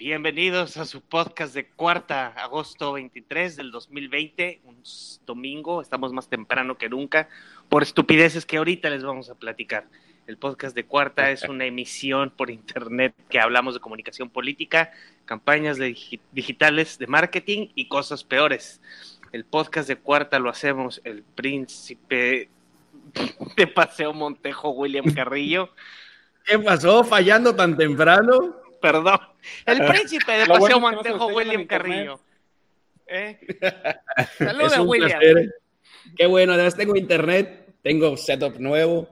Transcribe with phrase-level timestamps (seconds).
[0.00, 4.82] Bienvenidos a su podcast de cuarta, agosto 23 del 2020, un
[5.26, 7.28] domingo, estamos más temprano que nunca,
[7.68, 9.88] por estupideces que ahorita les vamos a platicar.
[10.26, 14.90] El podcast de cuarta es una emisión por internet que hablamos de comunicación política,
[15.26, 15.94] campañas de
[16.32, 18.80] digitales de marketing y cosas peores.
[19.32, 22.48] El podcast de cuarta lo hacemos el príncipe
[23.54, 25.68] de Paseo Montejo, William Carrillo.
[26.46, 27.04] ¿Qué pasó?
[27.04, 28.69] ¿Fallando tan temprano?
[28.80, 29.20] Perdón.
[29.66, 32.20] El príncipe de Paseo Montejo, William Carrillo.
[33.06, 33.38] ¿Eh?
[34.38, 35.20] Saludos, William.
[36.16, 39.08] Qué bueno, además tengo internet, tengo setup nuevo.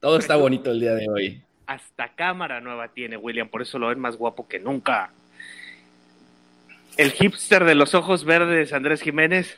[0.00, 1.42] Todo está bonito el día de hoy.
[1.66, 5.10] Hasta cámara nueva tiene William, por eso lo ven más guapo que nunca.
[6.96, 9.56] El hipster de los ojos verdes, Andrés Jiménez.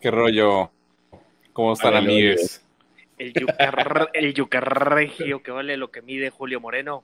[0.00, 0.70] ¿Qué rollo?
[1.52, 2.62] ¿Cómo están, amigos?
[3.18, 7.02] El yucar, el yucarregio que vale lo que mide Julio Moreno.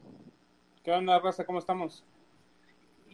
[0.85, 1.45] ¿Qué onda, raza?
[1.45, 2.03] ¿Cómo estamos?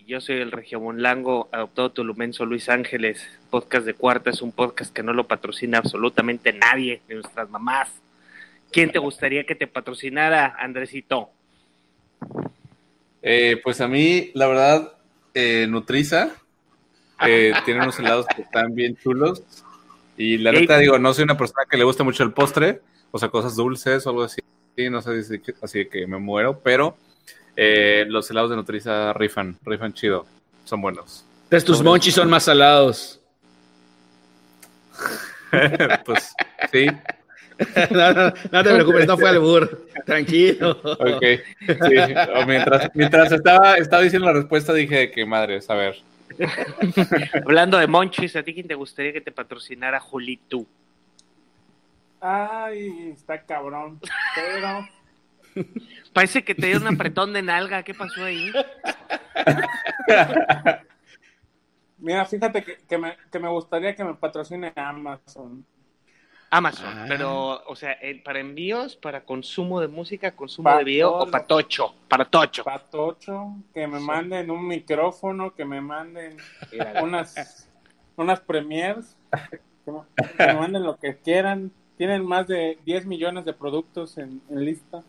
[0.07, 3.23] Yo soy el Regio Monlango, adoptado tulumenso Luis Ángeles.
[3.51, 7.91] Podcast de Cuarta es un podcast que no lo patrocina absolutamente nadie, de nuestras mamás.
[8.73, 11.29] ¿Quién te gustaría que te patrocinara, Andresito?
[13.21, 14.93] Eh, pues a mí, la verdad,
[15.35, 16.31] eh, Nutriza.
[17.27, 19.43] Eh, tiene unos helados que están bien chulos.
[20.17, 23.19] Y la neta, digo, no soy una persona que le guste mucho el postre, o
[23.19, 24.41] sea, cosas dulces o algo así.
[24.91, 26.97] No sé, así que me muero, pero
[27.61, 30.25] eh, los helados de Nutriza rifan, rifan chido.
[30.65, 31.25] Son buenos.
[31.45, 33.21] Entonces tus monchis son más salados.
[36.05, 36.33] pues
[36.71, 36.87] sí.
[37.91, 39.89] No, no, no, te preocupes, no fue al bur.
[40.07, 40.79] Tranquilo.
[40.81, 41.25] Ok.
[41.59, 42.15] Sí.
[42.47, 45.97] Mientras, mientras estaba, estaba diciendo la respuesta, dije que madre, a ver.
[47.45, 50.65] Hablando de monchis, ¿a ti quién te gustaría que te patrocinara Julito?
[52.21, 53.99] Ay, está cabrón.
[54.37, 54.87] Pero
[56.13, 57.83] Parece que te dio un apretón de nalga.
[57.83, 58.53] ¿Qué pasó ahí?
[61.99, 65.67] Mira, fíjate que, me, gustaría que me patrocine Amazon.
[66.51, 67.05] Amazon, ah.
[67.09, 71.95] pero, o sea, ¿para envíos, para consumo de música, consumo de video o para tocho?
[72.09, 72.65] Para tocho.
[72.65, 76.39] Para tocho, que me manden un micrófono, que me manden
[77.03, 77.69] unas,
[78.17, 79.15] unas premiers,
[79.85, 81.71] que me, manden lo que quieran.
[81.99, 85.03] Tienen más de 10 millones de productos en lista.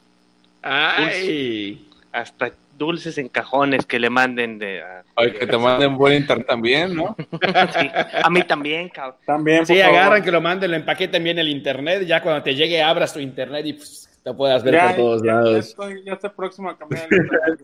[0.62, 1.88] Ay.
[2.12, 4.82] hasta dulces en cajones que le manden de.
[5.16, 7.16] Ay, que te manden buen internet también, ¿no?
[7.80, 7.92] sí,
[8.24, 9.20] a mí también, cabrón.
[9.26, 9.66] También.
[9.66, 12.04] Sí, agarran que lo manden, lo empaqueten bien el internet.
[12.08, 15.52] Ya cuando te llegue, abras tu internet y pues, te puedas ver por todos lados.
[15.52, 17.60] Ya estoy, ya estoy próximo a cambiar el internet.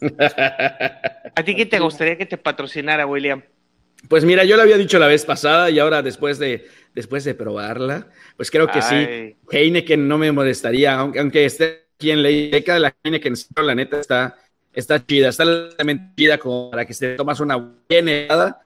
[1.34, 3.42] ¿A ti qué te gustaría que te patrocinara, William?
[4.08, 7.34] Pues mira, yo lo había dicho la vez pasada y ahora después de, después de
[7.34, 8.06] probarla,
[8.36, 9.36] pues creo que sí.
[9.50, 13.32] Heineken no me molestaría, aunque, aunque esté quien le de la que
[13.62, 14.38] la neta está,
[14.72, 18.62] está chida, está realmente chida como para que se tomas una buena helada.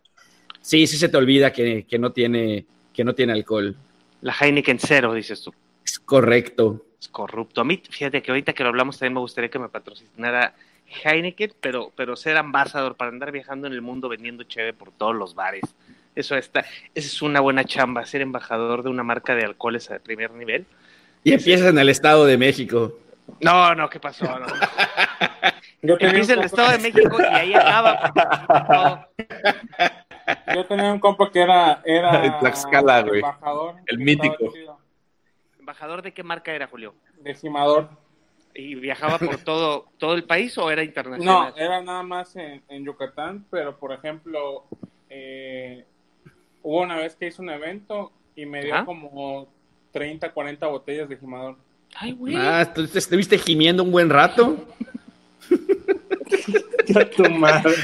[0.61, 3.75] Sí, sí se te olvida que, no tiene, que no tiene alcohol.
[4.21, 5.53] La Heineken cero, dices tú.
[5.85, 6.85] Es correcto.
[7.01, 7.63] Es corrupto.
[7.63, 10.55] A mí, fíjate que ahorita que lo hablamos también me gustaría que me patrocinara
[11.05, 15.17] Heineken, pero, pero ser ambasador para andar viajando en el mundo vendiendo cheve por todos
[15.17, 15.63] los bares.
[16.15, 16.61] Eso está,
[16.95, 20.67] esa es una buena chamba, ser embajador de una marca de alcoholes de primer nivel.
[21.25, 22.99] Y empiezas en el Estado de México.
[23.41, 24.25] No, no, ¿qué pasó?
[24.39, 24.47] No.
[25.83, 29.11] Yo Empieza el Estado de México y ahí acaba.
[30.55, 32.25] Yo tenía un compa que era, era
[33.13, 33.77] embajador.
[33.87, 34.53] El mítico.
[35.59, 36.95] ¿Embajador de qué marca era, Julio?
[37.21, 37.89] De Cimador.
[38.55, 41.55] ¿Y viajaba por todo, todo el país o era internacional?
[41.57, 44.65] No, era nada más en, Yucatán, pero por ejemplo,
[45.09, 45.85] eh,
[46.63, 49.49] hubo una vez que hizo un evento y me dio como
[49.93, 51.57] 30, 40 botellas de Jimador.
[51.95, 52.35] Ay, güey.
[52.37, 54.67] Ah, ¿tú estuviste gimiendo un buen rato?
[56.87, 57.75] ya tu madre.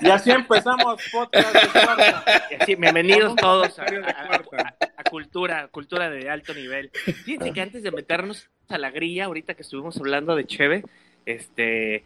[0.00, 1.54] y así empezamos podcast
[2.78, 3.86] bienvenidos todos a,
[5.10, 6.90] cultura, cultura de alto nivel.
[6.92, 10.84] Fíjense que antes de meternos a la grilla, ahorita que estuvimos hablando de Cheve,
[11.26, 12.04] este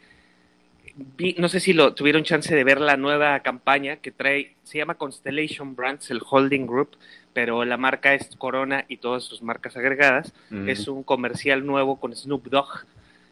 [1.36, 4.96] no sé si lo tuvieron chance de ver la nueva campaña que trae, se llama
[4.96, 6.96] Constellation Brands, el holding group,
[7.32, 10.32] pero la marca es Corona y todas sus marcas agregadas.
[10.66, 12.84] Es un comercial nuevo con Snoop Dogg.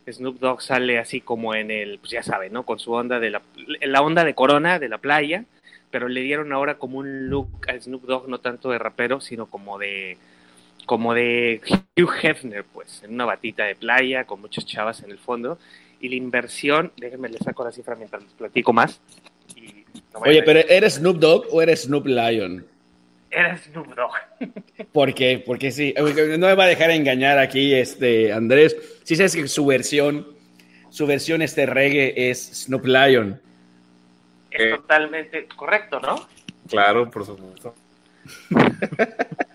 [0.09, 2.63] Snoop Dogg sale así como en el, pues ya saben, ¿no?
[2.63, 3.43] Con su onda de la,
[3.81, 5.45] la onda de Corona, de la playa,
[5.91, 9.47] pero le dieron ahora como un look a Snoop Dogg, no tanto de rapero, sino
[9.47, 10.19] como de
[10.85, 11.61] como de
[11.97, 15.59] Hugh Hefner, pues, en una batita de playa, con muchas chavas en el fondo
[16.01, 19.01] y la inversión, déjenme le saco la cifra mientras les platico más.
[20.15, 22.67] Oye, pero ¿eres Snoop Dogg o eres Snoop Lion?
[23.37, 24.13] era Snoop Dogg.
[24.93, 25.43] ¿Por qué?
[25.45, 28.77] Porque sí, no me va a dejar engañar aquí este Andrés.
[29.05, 30.27] Sí sabes que su versión,
[30.89, 33.41] su versión este reggae es Snoop Lion.
[34.51, 36.27] Es totalmente correcto, ¿no?
[36.69, 37.75] Claro, por supuesto.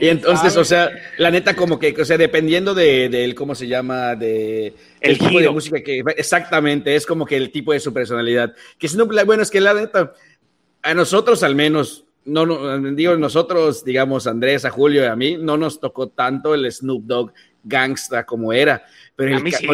[0.00, 4.14] Y entonces, o sea, la neta, como que, o sea, dependiendo de, ¿cómo se llama?
[4.16, 6.02] De el, tipo de música que.
[6.16, 8.54] Exactamente, es como que el tipo de su personalidad.
[8.78, 10.12] Que Snoop, bueno, es que la neta,
[10.82, 15.36] a nosotros al menos, no, no, digo, nosotros, digamos, Andrés, a Julio y a mí,
[15.38, 17.32] no nos tocó tanto el Snoop Dogg
[17.62, 18.84] gangsta como era.
[19.16, 19.66] Pero a mí sí.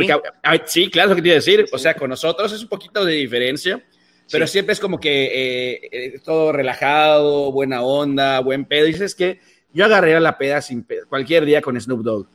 [0.66, 1.66] sí, claro, lo que te iba a decir.
[1.72, 3.82] O sea, con nosotros es un poquito de diferencia.
[4.30, 8.86] Pero siempre es como que eh, eh, todo relajado, buena onda, buen pedo.
[8.86, 9.40] Y dices que
[9.76, 12.26] yo agarré la peda sin cualquier día con Snoop Dogg.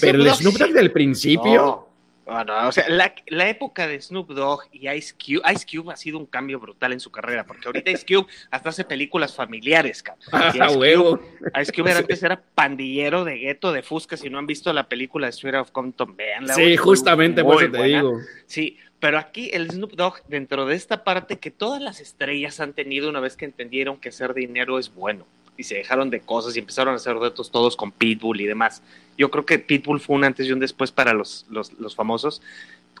[0.00, 1.86] pero el Snoop Dogg del principio.
[2.26, 2.68] No.
[2.68, 6.24] o sea, la, época de Snoop Dogg y Ice Cube, Ice Cube ha sido un
[6.24, 10.26] cambio brutal en su carrera, porque ahorita Ice Cube hasta hace películas familiares, cabrón.
[10.32, 11.20] Ah, huevo.
[11.60, 15.26] Ice Cube antes era pandillero de gueto de Fusca, si no han visto la película
[15.26, 16.54] de Street of Compton, veanla.
[16.54, 18.18] Sí, justamente por eso te digo.
[18.46, 22.72] Sí, pero aquí el Snoop Dogg, dentro de esta parte que todas las estrellas han
[22.72, 25.26] tenido una vez que entendieron que hacer dinero es bueno
[25.58, 28.80] y se dejaron de cosas y empezaron a hacer retos todos con Pitbull y demás.
[29.18, 32.40] Yo creo que Pitbull fue un antes y un después para los, los, los famosos.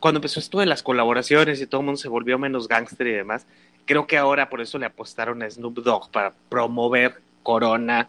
[0.00, 3.12] Cuando empezó esto de las colaboraciones y todo el mundo se volvió menos gángster y
[3.12, 3.46] demás,
[3.86, 8.08] creo que ahora por eso le apostaron a Snoop Dogg para promover Corona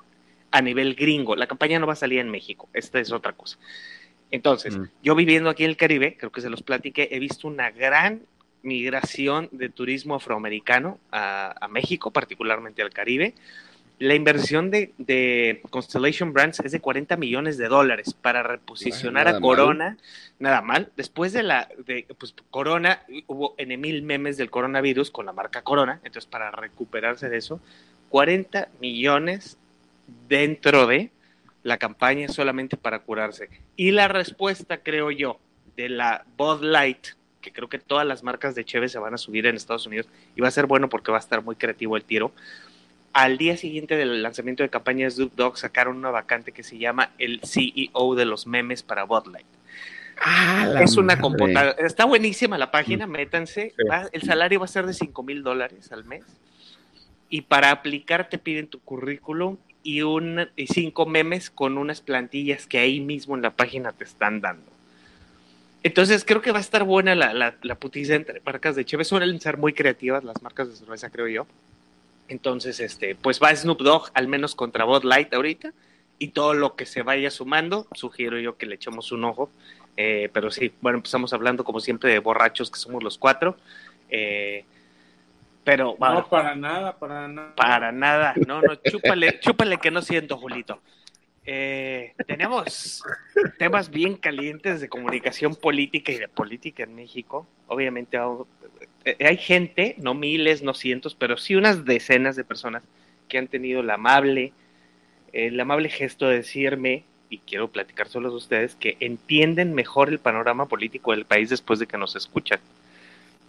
[0.49, 1.35] a nivel gringo.
[1.35, 3.59] La campaña no va a salir en México, esta es otra cosa.
[4.31, 4.83] Entonces, mm.
[5.03, 8.23] yo viviendo aquí en el Caribe, creo que se los platiqué, he visto una gran
[8.63, 13.35] migración de turismo afroamericano a, a México, particularmente al Caribe
[13.99, 19.97] la inversión de, Constellation Brands es de 40 millones de dólares para reposicionar a Corona.
[20.39, 20.89] Nada mal.
[20.95, 25.63] Después de la de, pues, Corona, hubo en mil memes del coronavirus con la marca
[25.63, 25.99] Corona.
[26.05, 27.59] Entonces, para recuperarse de eso,
[28.07, 29.57] 40 millones
[30.29, 31.11] dentro de
[31.63, 33.49] la campaña solamente para curarse.
[33.75, 35.39] Y la respuesta, creo yo,
[35.75, 37.07] de la Bud Light,
[37.41, 40.07] que creo que todas las marcas de Cheve se van a subir en Estados Unidos
[40.37, 42.31] y va a ser bueno porque va a estar muy creativo el tiro
[43.13, 46.77] al día siguiente del lanzamiento de campaña de Snoop Dogg sacaron una vacante que se
[46.77, 49.45] llama el CEO de los memes para Botlight.
[50.21, 51.75] Ah, es una computadora.
[51.79, 53.11] Está buenísima la página, mm.
[53.11, 53.73] métanse.
[54.11, 56.23] el salario va a ser de 5 mil dólares al mes.
[57.29, 62.67] Y para aplicar te piden tu currículum y, un, y cinco memes con unas plantillas
[62.67, 64.69] que ahí mismo en la página te están dando.
[65.83, 69.05] Entonces creo que va a estar buena la, la, la putiza entre marcas de Cheve.
[69.05, 71.47] Suelen ser muy creativas las marcas de cerveza, creo yo.
[72.29, 75.73] Entonces, este, pues va Snoop Dogg al menos contra Bud Light ahorita
[76.19, 79.49] y todo lo que se vaya sumando, sugiero yo que le echemos un ojo.
[79.97, 83.57] Eh, pero sí, bueno, empezamos hablando como siempre de borrachos que somos los cuatro.
[84.09, 84.63] Eh,
[85.63, 87.55] pero no, para nada, para nada.
[87.55, 90.79] Para nada, no, no, chúpale, chúpale que no siento, Julito.
[91.45, 93.03] Eh, tenemos
[93.57, 97.47] temas bien calientes de comunicación política y de política en México.
[97.67, 98.17] Obviamente
[99.19, 102.83] hay gente, no miles, no cientos, pero sí unas decenas de personas
[103.27, 104.53] que han tenido la amable,
[105.33, 110.19] el amable gesto de decirme, y quiero platicar solo a ustedes, que entienden mejor el
[110.19, 112.59] panorama político del país después de que nos escuchan.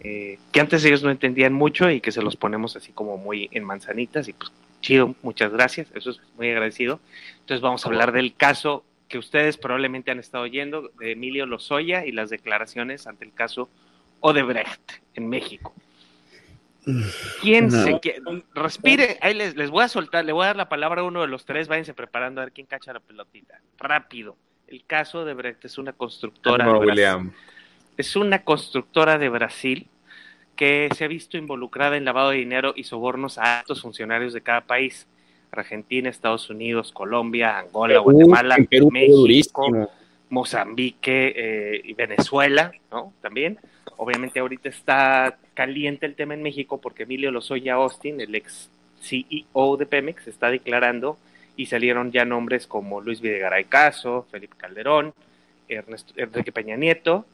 [0.03, 3.49] Eh, que antes ellos no entendían mucho y que se los ponemos así como muy
[3.51, 6.99] en manzanitas y pues chido, muchas gracias, eso es muy agradecido.
[7.41, 12.05] Entonces vamos a hablar del caso que ustedes probablemente han estado oyendo de Emilio Lozoya
[12.05, 13.69] y las declaraciones ante el caso
[14.21, 15.73] Odebrecht en México.
[17.41, 17.99] ¿Quién se
[18.55, 21.21] Respire, ahí les, les, voy a soltar, le voy a dar la palabra a uno
[21.21, 23.61] de los tres, váyanse preparando a ver quién cacha la pelotita.
[23.77, 24.35] Rápido.
[24.67, 26.65] El caso Odebrecht es una constructora.
[26.65, 27.31] No, William.
[27.97, 29.87] Es una constructora de Brasil
[30.55, 34.41] que se ha visto involucrada en lavado de dinero y sobornos a altos funcionarios de
[34.41, 35.07] cada país.
[35.51, 38.57] Argentina, Estados Unidos, Colombia, Angola, Guatemala,
[38.89, 39.89] México,
[40.31, 43.13] Mozambique eh, y Venezuela, ¿no?
[43.21, 43.59] También.
[43.97, 48.69] Obviamente ahorita está caliente el tema en México porque Emilio Lozoya Austin, el ex
[49.01, 51.17] CEO de Pemex, está declarando
[51.57, 55.13] y salieron ya nombres como Luis Videgaray Caso, Felipe Calderón,
[55.67, 57.25] Ernesto, Enrique Peña Nieto.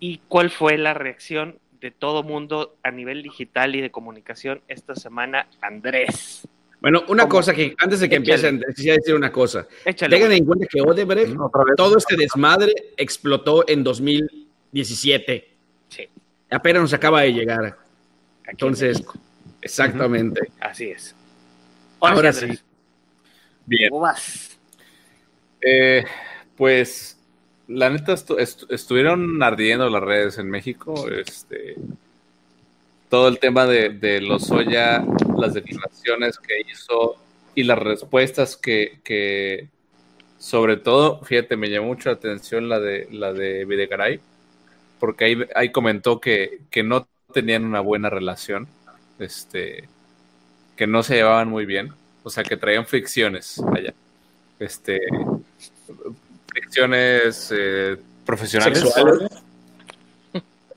[0.00, 4.96] ¿Y cuál fue la reacción de todo mundo a nivel digital y de comunicación esta
[4.96, 6.48] semana, Andrés?
[6.80, 9.66] Bueno, una cosa que antes de que empiecen, quisiera decir una cosa.
[9.84, 11.36] Tengan en cuenta que Odebrecht,
[11.76, 15.48] todo este desmadre explotó en 2017.
[15.88, 16.08] Sí.
[16.50, 17.76] Apenas nos acaba de llegar.
[18.46, 19.02] Entonces,
[19.60, 20.40] exactamente.
[20.58, 21.14] Así es.
[22.00, 22.46] Ahora, sí.
[23.66, 23.90] Bien.
[25.60, 26.04] Eh,
[26.56, 27.18] pues,
[27.68, 28.14] la neta,
[28.70, 31.08] estuvieron ardiendo las redes en México.
[31.10, 31.76] Este,
[33.10, 35.04] todo el tema de, de Lozoya,
[35.36, 37.16] las declaraciones que hizo
[37.54, 39.68] y las respuestas que,
[40.38, 44.20] sobre todo, fíjate, me llamó mucho la atención la de la de Videgaray,
[45.00, 48.68] porque ahí, ahí comentó que, que no tenían una buena relación,
[49.18, 49.88] este,
[50.76, 53.92] que no se llevaban muy bien, o sea, que traían fricciones allá,
[54.60, 55.00] este,
[56.46, 58.84] fricciones eh, profesionales.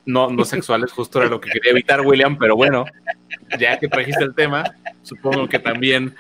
[0.06, 2.86] No, no sexuales, justo era lo que quería evitar, William, pero bueno,
[3.58, 6.16] ya que trajiste el tema, supongo que también.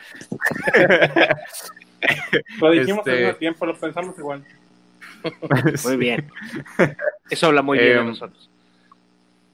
[2.61, 3.25] lo dijimos este...
[3.27, 4.43] al tiempo, lo pensamos igual.
[5.85, 6.29] Muy bien.
[7.29, 8.49] Eso habla muy bien de em, nosotros.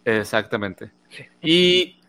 [0.06, 0.92] Exactamente.
[1.42, 2.00] Y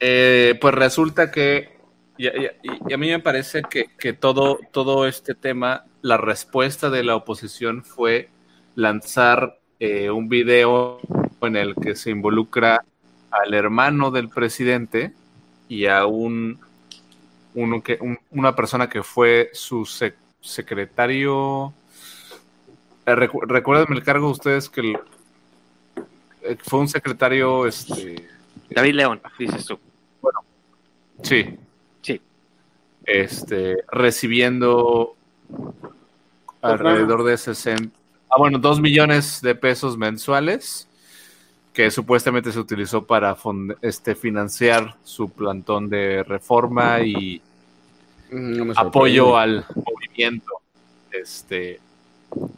[0.00, 1.76] eh, pues resulta que,
[2.18, 7.16] y, a mí me parece que, que, todo, todo este tema, la respuesta de la
[7.16, 8.28] oposición fue
[8.74, 11.00] lanzar eh, un video
[11.46, 12.84] en el que se involucra
[13.30, 15.12] al hermano del presidente
[15.68, 16.58] y a un,
[17.54, 17.98] uno que,
[18.30, 19.84] una persona que fue su
[20.40, 21.72] secretario.
[23.06, 24.98] Eh, recuerden el cargo ustedes que
[26.42, 27.66] eh, fue un secretario.
[27.66, 28.28] Este,
[28.70, 29.78] David León, dices tú.
[30.20, 30.40] Bueno,
[31.22, 31.58] sí.
[32.02, 32.20] Sí.
[33.04, 35.16] Este, recibiendo
[36.62, 40.88] alrededor de 60 Ah, bueno, dos millones de pesos mensuales
[41.74, 43.36] que supuestamente se utilizó para
[43.82, 47.42] este, financiar su plantón de reforma y
[48.30, 50.52] mm, apoyo al movimiento
[51.10, 51.80] este,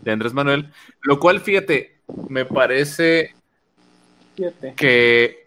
[0.02, 0.70] de Andrés Manuel,
[1.00, 1.96] lo cual, fíjate,
[2.28, 3.35] me parece
[4.76, 5.46] que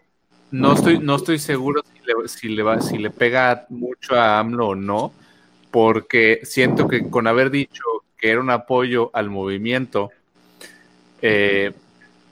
[0.50, 4.40] no estoy, no estoy seguro si le, si le, va, si le pega mucho a
[4.40, 5.12] AMLO o no,
[5.70, 7.84] porque siento que con haber dicho
[8.18, 10.10] que era un apoyo al movimiento,
[11.22, 11.72] eh,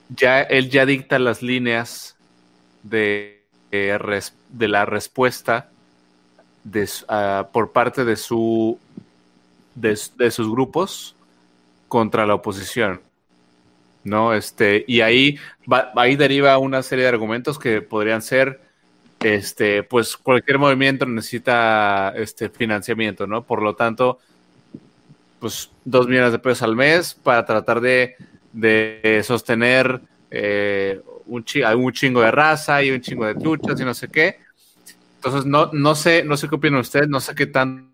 [0.09, 2.15] ya él ya dicta las líneas
[2.83, 3.97] de, eh,
[4.49, 5.69] de la respuesta
[6.63, 8.79] de, ah, por parte de su
[9.75, 11.15] de, sus grupos
[11.87, 13.01] contra la oposición.
[14.03, 14.33] ¿No?
[14.33, 15.37] Este, y ahí,
[15.95, 18.61] ahí deriva una serie de argumentos que podrían ser
[19.19, 23.43] este, pues cualquier movimiento necesita este financiamiento, ¿no?
[23.43, 24.19] Por lo tanto,
[25.39, 28.15] pues dos millones de pesos al mes para tratar de
[28.53, 30.01] de sostener
[30.31, 34.37] eh, un, un, chingo de raza y un chingo de luchas y no sé qué.
[35.15, 37.89] Entonces, no, no sé, no sé qué opinan ustedes, no sé qué tan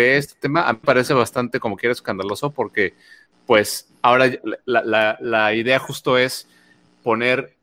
[0.00, 2.94] este tema a mí me parece bastante como que escandaloso porque
[3.46, 4.30] pues ahora
[4.64, 6.48] la, la, idea justo es
[7.02, 7.54] poner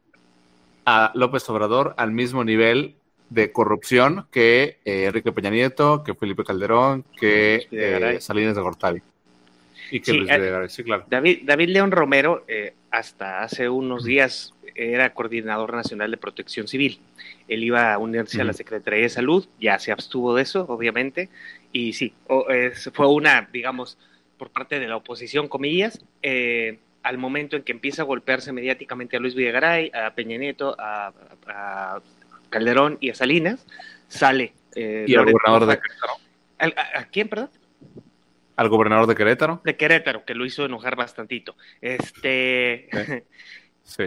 [0.85, 2.95] a López Obrador al mismo nivel
[3.29, 9.01] de corrupción que eh, Enrique Peña Nieto, que Felipe Calderón, que eh, Salinas de Gortari.
[9.91, 10.67] Eh,
[11.07, 16.99] David, David León Romero, eh, hasta hace unos días, era coordinador nacional de protección civil.
[17.47, 21.29] Él iba a unirse a la Secretaría de Salud, ya se abstuvo de eso, obviamente,
[21.71, 22.13] y sí,
[22.93, 23.97] fue una, digamos,
[24.37, 29.17] por parte de la oposición, comillas, eh, al momento en que empieza a golpearse mediáticamente
[29.17, 31.11] a Luis Villagaray, a Peña Nieto, a,
[32.49, 33.65] Calderón y a Salinas,
[34.07, 34.53] sale.
[34.75, 35.79] y al gobernador de
[36.59, 37.49] ¿A quién, perdón?
[38.59, 39.61] Al gobernador de Querétaro.
[39.63, 41.55] De Querétaro, que lo hizo enojar bastantito.
[41.81, 42.89] Este.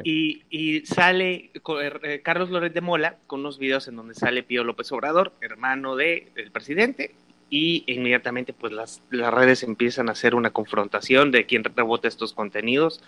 [0.04, 4.92] Y, sale eh, Carlos Loret de Mola con unos videos en donde sale Pío López
[4.92, 7.16] Obrador, hermano de, del presidente,
[7.50, 12.32] y inmediatamente pues las, las redes empiezan a hacer una confrontación de quién rebota estos
[12.32, 13.02] contenidos,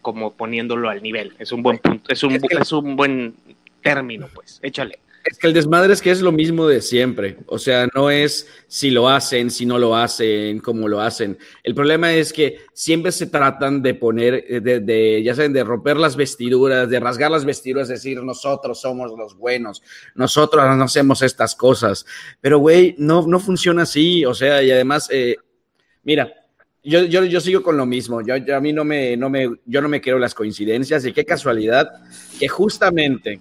[0.00, 1.34] como poniéndolo al nivel.
[1.38, 3.34] Es un buen punto, es un, es un buen
[3.82, 5.00] término, pues, échale.
[5.24, 7.38] Es que el desmadre es que es lo mismo de siempre.
[7.46, 11.38] O sea, no es si lo hacen, si no lo hacen, cómo lo hacen.
[11.62, 15.96] El problema es que siempre se tratan de poner, eh, de, ya saben, de romper
[15.96, 19.82] las vestiduras, de rasgar las vestiduras, decir nosotros somos los buenos,
[20.14, 22.04] nosotros no hacemos estas cosas.
[22.42, 24.26] Pero, güey, no, no funciona así.
[24.26, 25.36] O sea, y además, eh,
[26.02, 26.34] mira,
[26.82, 28.20] yo, yo, yo, sigo con lo mismo.
[28.20, 31.24] Yo, a mí no me, no me, yo no me quiero las coincidencias y qué
[31.24, 31.90] casualidad
[32.38, 33.40] que justamente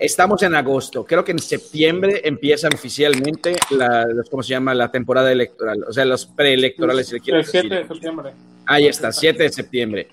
[0.00, 1.04] Estamos en agosto.
[1.04, 4.74] Creo que en septiembre empiezan oficialmente la, ¿cómo se llama?
[4.74, 5.84] La temporada electoral.
[5.86, 8.32] O sea, los preelectorales, si el 7 de septiembre.
[8.64, 10.08] Ahí está, 7 de septiembre.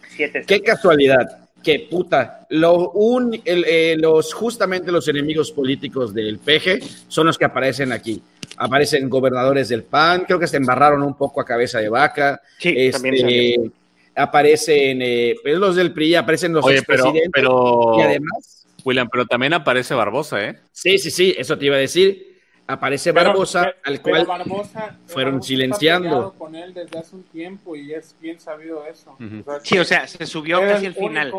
[0.45, 1.39] Qué casualidad.
[1.63, 7.45] Que puta, lo un, eh, los, justamente los enemigos políticos del PG son los que
[7.45, 8.21] aparecen aquí.
[8.57, 12.41] Aparecen gobernadores del PAN, creo que se embarraron un poco a cabeza de vaca.
[12.59, 13.71] Sí, este,
[14.15, 17.31] aparecen eh, pues los del PRI, aparecen los expresidentes.
[17.33, 17.99] Pero, pero...
[17.99, 20.59] Y además William, pero también aparece Barbosa, ¿eh?
[20.71, 22.39] Sí, sí, sí, eso te iba a decir.
[22.67, 24.25] Aparece Barbosa, al cual
[25.07, 26.33] fueron silenciando.
[26.37, 29.17] con él desde hace un tiempo y es bien sabido eso.
[29.63, 31.33] sí, o sea, se subió casi al final.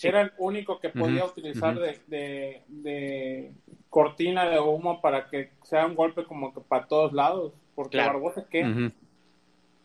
[0.00, 3.52] era el único que podía utilizar de, de,
[3.90, 8.46] cortina de humo para que sea un golpe como que para todos lados, porque Barbosa
[8.48, 8.92] que...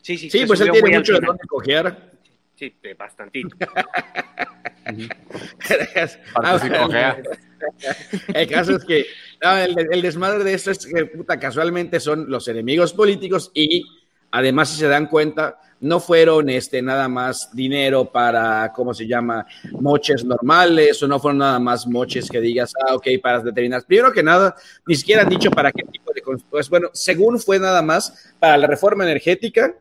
[0.04, 2.12] Sí, sí, sí, pues él tiene mucho de dónde cojear.
[2.56, 3.56] Sí, bastantito.
[8.34, 9.06] el caso es que
[9.42, 13.84] el, desmadre de esto es que puta, casualmente son los enemigos políticos y
[14.32, 19.46] además si se dan cuenta no fueron este nada más dinero para cómo se llama
[19.72, 24.12] moches normales o no fueron nada más moches que digas ah ok para determinar primero
[24.12, 27.82] que nada ni siquiera han dicho para qué tipo de pues bueno según fue nada
[27.82, 29.76] más para la reforma energética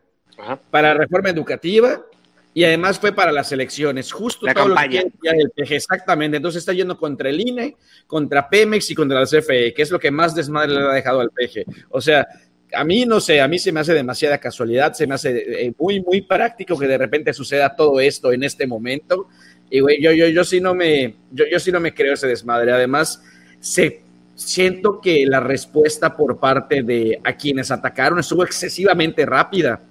[0.69, 2.01] para la reforma educativa
[2.53, 5.01] y además fue para las elecciones, justo la campaña.
[5.01, 6.37] el PG, exactamente.
[6.37, 9.99] Entonces está yendo contra el INE, contra Pemex y contra la CFE, que es lo
[9.99, 11.65] que más desmadre le ha dejado al PG.
[11.89, 12.27] O sea,
[12.71, 15.73] a mí no sé, a mí se me hace demasiada casualidad, se me hace eh,
[15.79, 19.27] muy, muy práctico que de repente suceda todo esto en este momento.
[19.69, 22.27] Y güey, yo, yo, yo sí no me, yo, yo sí no me creo ese
[22.27, 22.71] desmadre.
[22.71, 23.23] Además,
[23.59, 24.03] se,
[24.35, 29.81] siento que la respuesta por parte de a quienes atacaron estuvo excesivamente rápida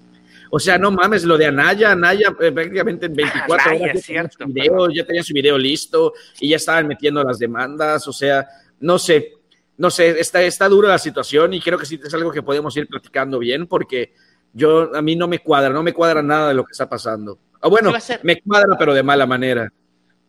[0.55, 4.47] o sea, no mames, lo de Anaya, Anaya eh, prácticamente en 24 horas ya, cierto,
[4.47, 8.07] video, ya tenía su video listo y ya estaban metiendo las demandas.
[8.07, 8.47] O sea,
[8.79, 9.33] no sé,
[9.79, 12.77] no sé, está, está dura la situación y creo que sí es algo que podemos
[12.77, 14.13] ir platicando bien porque
[14.53, 17.39] yo, a mí no me cuadra, no me cuadra nada de lo que está pasando.
[17.63, 17.91] O bueno,
[18.23, 19.73] me cuadra, pero de mala manera.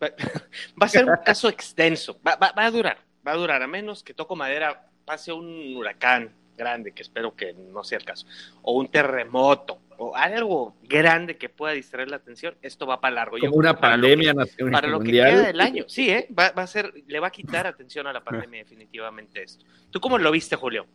[0.00, 3.66] Va a ser un caso extenso, va, va, va a durar, va a durar, a
[3.66, 8.26] menos que Toco Madera pase un huracán grande, que espero que no sea el caso,
[8.62, 13.38] o un terremoto, o algo grande que pueda distraer la atención, esto va para largo.
[13.38, 14.72] Como una pandemia nacional.
[14.72, 16.28] Para lo que queda del año, sí, ¿eh?
[16.36, 19.64] va, a ser, le va a quitar atención a la pandemia definitivamente esto.
[19.90, 20.86] ¿Tú cómo lo viste, Julio?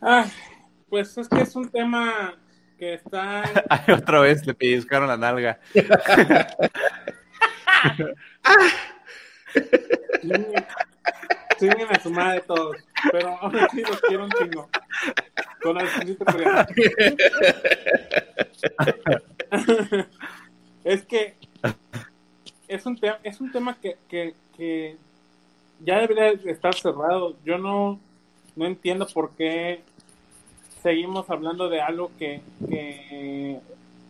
[0.00, 0.26] Ah,
[0.88, 2.36] pues es que es un tema
[2.78, 3.44] que está...
[3.94, 5.58] otra vez le pellizcaron la nalga.
[11.58, 12.76] Chinguen a su madre todos.
[13.12, 14.68] Pero ahora sí los quiero un chingo.
[15.62, 15.78] Con
[20.84, 21.36] Es que
[22.68, 24.96] es un tema, es un tema que, que, que
[25.80, 27.36] ya debería estar cerrado.
[27.44, 27.98] Yo no,
[28.54, 29.80] no entiendo por qué
[30.82, 33.60] seguimos hablando de algo que, que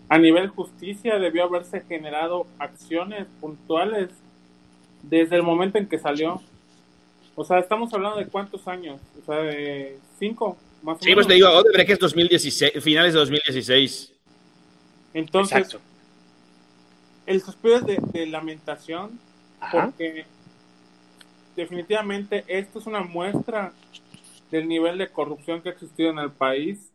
[0.09, 4.11] a nivel justicia debió haberse generado acciones puntuales
[5.03, 6.41] desde el momento en que salió.
[7.39, 11.27] O sea, estamos hablando de cuántos años, o sea, de cinco, más o sí, pues
[11.27, 14.13] te digo, Odebrecht es 2016, finales de 2016.
[15.13, 15.77] Entonces,
[17.27, 19.21] el suspiro es de, lamentación,
[19.71, 20.25] porque
[21.55, 23.73] definitivamente esto es una muestra
[24.51, 26.91] del nivel de corrupción que ha existido en el país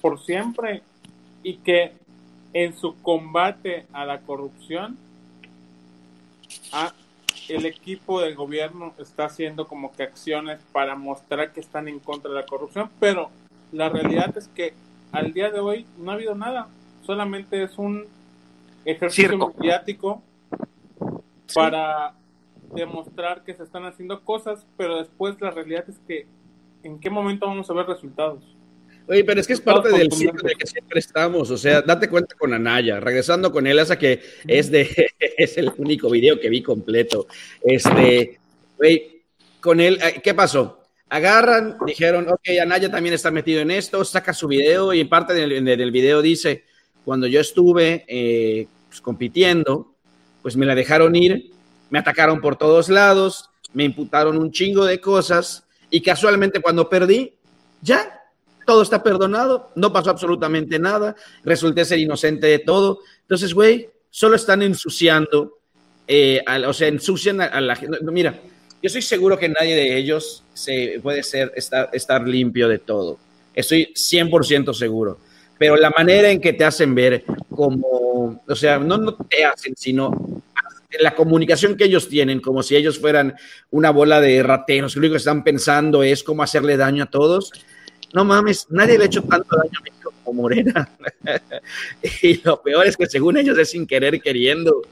[0.00, 0.82] por siempre
[1.42, 1.92] y que
[2.52, 4.96] en su combate a la corrupción
[6.72, 6.92] ha
[7.48, 12.30] el equipo del gobierno está haciendo como que acciones para mostrar que están en contra
[12.30, 13.30] de la corrupción, pero
[13.72, 14.74] la realidad es que
[15.12, 16.68] al día de hoy no ha habido nada,
[17.04, 18.06] solamente es un
[18.84, 20.22] ejercicio mediático
[21.54, 22.14] para
[22.74, 26.26] demostrar que se están haciendo cosas, pero después la realidad es que
[26.82, 28.42] en qué momento vamos a ver resultados.
[29.06, 32.08] Oye, pero es que es parte del ciclo de que siempre estamos, o sea, date
[32.08, 36.48] cuenta con Anaya, regresando con él, hasta que es de, es el único video que
[36.48, 37.26] vi completo.
[37.62, 38.38] Este,
[38.78, 39.22] güey,
[39.60, 40.80] con él, eh, ¿qué pasó?
[41.08, 45.34] Agarran, dijeron, ok, Anaya también está metido en esto, saca su video y en parte
[45.34, 46.64] del, del video dice,
[47.04, 49.94] cuando yo estuve eh, pues, compitiendo,
[50.40, 51.50] pues me la dejaron ir,
[51.90, 57.34] me atacaron por todos lados, me imputaron un chingo de cosas y casualmente cuando perdí,
[57.82, 58.21] ya,
[58.66, 63.00] todo está perdonado, no pasó absolutamente nada, resulté ser inocente de todo.
[63.22, 65.58] Entonces, güey, solo están ensuciando,
[66.06, 67.98] eh, o sea, ensucian a, la gente.
[68.02, 68.32] Mira,
[68.82, 73.18] yo estoy seguro que nadie de ellos se puede ser, estar, estar limpio de todo.
[73.54, 75.18] Estoy 100% seguro.
[75.58, 79.74] Pero la manera en que te hacen ver como, o sea, no, no te hacen,
[79.76, 80.42] sino
[81.00, 83.34] la comunicación que ellos tienen, como si ellos fueran
[83.70, 87.52] una bola de rateros, lo único que están pensando es cómo hacerle daño a todos
[88.12, 90.88] no mames, nadie le ha hecho tanto daño a México como Morena.
[92.22, 94.82] y lo peor es que según ellos es sin querer queriendo.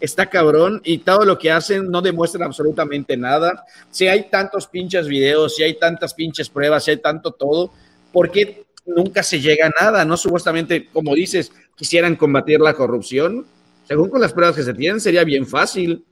[0.00, 3.64] Está cabrón y todo lo que hacen no demuestran absolutamente nada.
[3.90, 7.72] Si hay tantos pinches videos, si hay tantas pinches pruebas, si hay tanto todo,
[8.12, 10.04] ¿por qué nunca se llega a nada?
[10.04, 13.46] No supuestamente, como dices, quisieran combatir la corrupción.
[13.86, 16.04] Según con las pruebas que se tienen, sería bien fácil.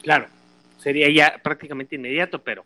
[0.00, 0.26] Claro,
[0.78, 2.62] sería ya prácticamente inmediato, pero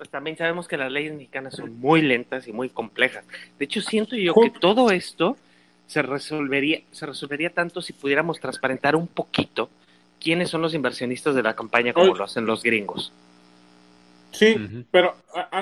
[0.00, 3.22] pues también sabemos que las leyes mexicanas son muy lentas y muy complejas.
[3.58, 5.36] De hecho, siento yo que todo esto
[5.88, 9.68] se resolvería, se resolvería tanto si pudiéramos transparentar un poquito
[10.18, 13.12] quiénes son los inversionistas de la campaña como lo hacen los gringos.
[14.30, 15.16] Sí, pero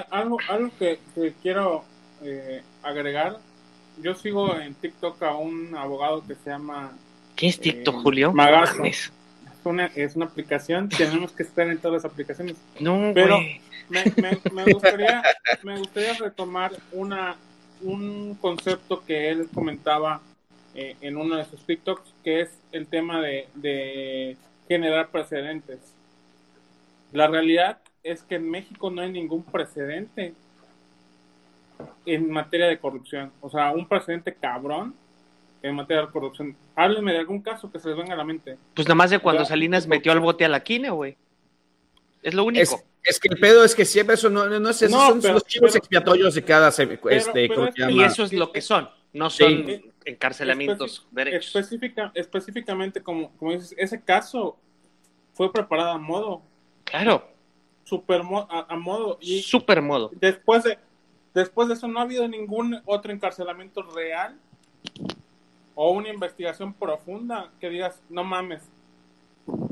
[0.09, 1.01] algo, algo que,
[1.43, 1.85] quiero
[2.23, 3.39] eh, agregar,
[4.01, 6.93] yo sigo en TikTok a un abogado que se llama...
[7.35, 8.33] ¿Qué es TikTok, eh, Julio?
[8.33, 8.85] Magazo.
[8.85, 9.11] Es
[9.65, 12.55] una, es una aplicación, tenemos que estar en todas las aplicaciones.
[12.79, 13.41] No, pero
[13.89, 14.05] me,
[14.53, 15.23] me, gustaría,
[15.63, 17.37] me gustaría retomar una,
[17.83, 20.21] un concepto que él comentaba
[20.75, 24.37] eh, en uno de sus TikToks, que es el tema de,
[24.69, 25.81] generar precedentes.
[27.13, 30.35] La realidad es que en México no hay ningún precedente
[32.05, 33.33] en materia de corrupción.
[33.41, 34.95] O sea, un precedente cabrón
[35.63, 36.55] en materia de corrupción.
[36.77, 38.59] Háblenme de algún caso que se les venga a la mente.
[38.75, 41.17] Pues nada más de cuando Salinas metió al bote a la quine, güey.
[42.23, 42.83] Es lo único.
[43.03, 46.35] Es, que el pedo es que siempre eso no, no, es, son los chivos expiatorios
[46.35, 47.49] de cada este,
[47.89, 49.67] Y eso es lo que son, no son
[50.05, 51.07] encarcelamientos
[52.15, 54.59] específicamente, como, como dices, ese caso
[55.33, 56.43] fue preparado a modo.
[56.85, 57.29] Claro.
[57.85, 59.19] Super a, modo.
[59.21, 60.11] Y Super modo.
[60.15, 60.79] Después de,
[61.33, 64.39] después de eso no ha habido ningún otro encarcelamiento real
[65.75, 68.63] o una investigación profunda que digas, no mames,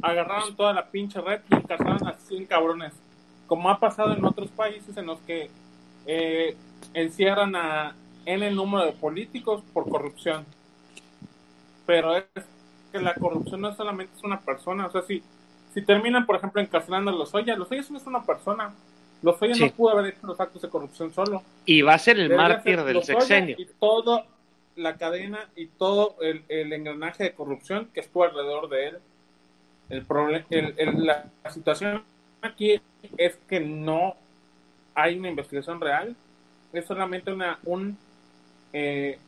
[0.03, 2.93] agarraron toda la pinche red y encarcelaron a 100 cabrones.
[3.47, 5.51] Como ha pasado en otros países en los que
[6.07, 6.57] eh,
[6.95, 7.95] encierran a
[8.27, 10.45] en el número de políticos por corrupción.
[11.87, 12.25] Pero es
[12.93, 14.87] que la corrupción no solamente es una persona.
[14.87, 15.23] O sea, si,
[15.73, 18.75] si terminan, por ejemplo, encarcelando a los Lozoya, Lozoya no es una persona.
[19.23, 21.43] Lozoya no pudo haber hecho los actos de corrupción solo.
[21.65, 23.55] Y va a ser el mártir del sexenio.
[23.57, 24.27] Y toda
[24.75, 28.99] la cadena y todo el, el engranaje de corrupción que estuvo alrededor de él
[29.89, 30.05] el
[30.51, 32.03] el, la, situación
[32.43, 32.81] aquí
[33.17, 34.17] es que no
[34.95, 36.17] hay una investigación real,
[36.73, 37.97] es solamente una, un
[38.73, 39.19] eh,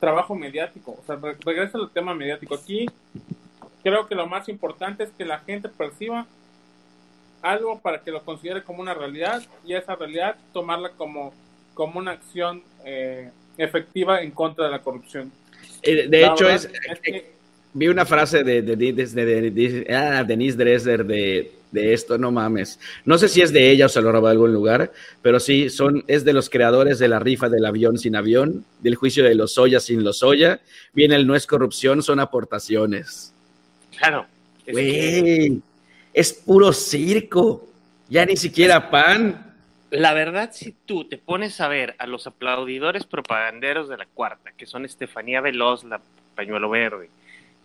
[0.00, 0.98] trabajo mediático.
[1.00, 2.54] O sea, regreso al tema mediático.
[2.54, 2.86] Aquí
[3.82, 6.26] creo que lo más importante es que la gente perciba
[7.42, 11.34] algo para que lo considere como una realidad y esa realidad tomarla como,
[11.74, 15.30] como una acción eh, efectiva en contra de la corrupción.
[15.82, 16.70] Eh, de hecho, es,
[17.74, 22.78] vi una frase de, de, de, ah, Denise Dresser de, esto, no mames.
[23.04, 25.68] No sé si es de ella o se lo robó de algún lugar, pero sí,
[25.70, 29.34] son, es de los creadores de la rifa del avión sin avión, del juicio de
[29.34, 30.60] los Oya sin los Oya.
[30.92, 33.34] Viene el no es corrupción, son aportaciones.
[33.98, 34.26] Claro.
[34.68, 35.60] Güey,
[36.12, 37.68] es puro circo.
[38.08, 39.52] Ya ni siquiera pan.
[39.90, 44.52] La verdad, si tú te pones a ver a los aplaudidores propaganderos de la cuarta,
[44.56, 46.00] que son Estefanía Veloz, la
[46.36, 47.08] pañuelo verde,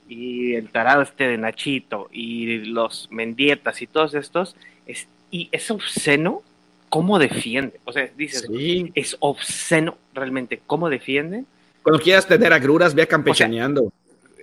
[0.10, 4.56] y el tarado este de Nachito y los Mendietas y todos estos,
[4.88, 6.41] es, y es obsceno
[6.89, 7.80] cómo defiende.
[7.86, 8.50] O sea, dices,
[8.95, 11.45] es obsceno realmente cómo defiende.
[11.84, 13.93] Cuando quieras tener agruras, ve campechaneando.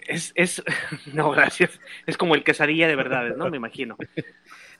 [0.07, 0.63] es, es,
[1.13, 1.81] no, gracias.
[2.07, 3.51] Es como el quesadilla de verdades, ¿no?
[3.51, 3.97] Me imagino.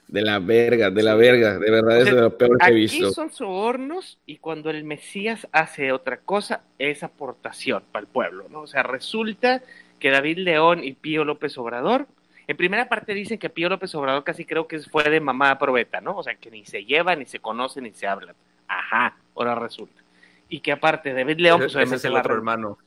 [0.07, 3.07] De la verga, de la verga, de verdad es de lo peor que he visto.
[3.07, 8.45] Aquí son sobornos y cuando el Mesías hace otra cosa es aportación para el pueblo,
[8.49, 8.61] ¿no?
[8.61, 9.61] O sea, resulta
[9.99, 12.07] que David León y Pío López Obrador,
[12.47, 16.01] en primera parte dicen que Pío López Obrador casi creo que fue de mamá probeta,
[16.01, 16.17] ¿no?
[16.17, 18.35] O sea, que ni se llevan, ni se conocen, ni se hablan.
[18.67, 20.01] Ajá, ahora resulta.
[20.49, 22.77] Y que aparte, David León, pues es el otro hermano.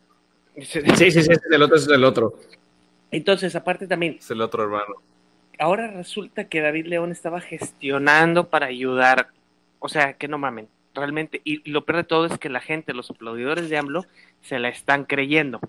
[0.56, 2.34] Sí, sí, sí, es el otro, es el otro.
[3.10, 4.16] Entonces, aparte también.
[4.18, 4.94] Es el otro hermano.
[5.58, 9.28] Ahora resulta que David León estaba gestionando para ayudar.
[9.78, 12.94] O sea, que no mamen realmente, y lo peor de todo es que la gente,
[12.94, 14.04] los aplaudidores de AMLO,
[14.40, 15.60] se la están creyendo.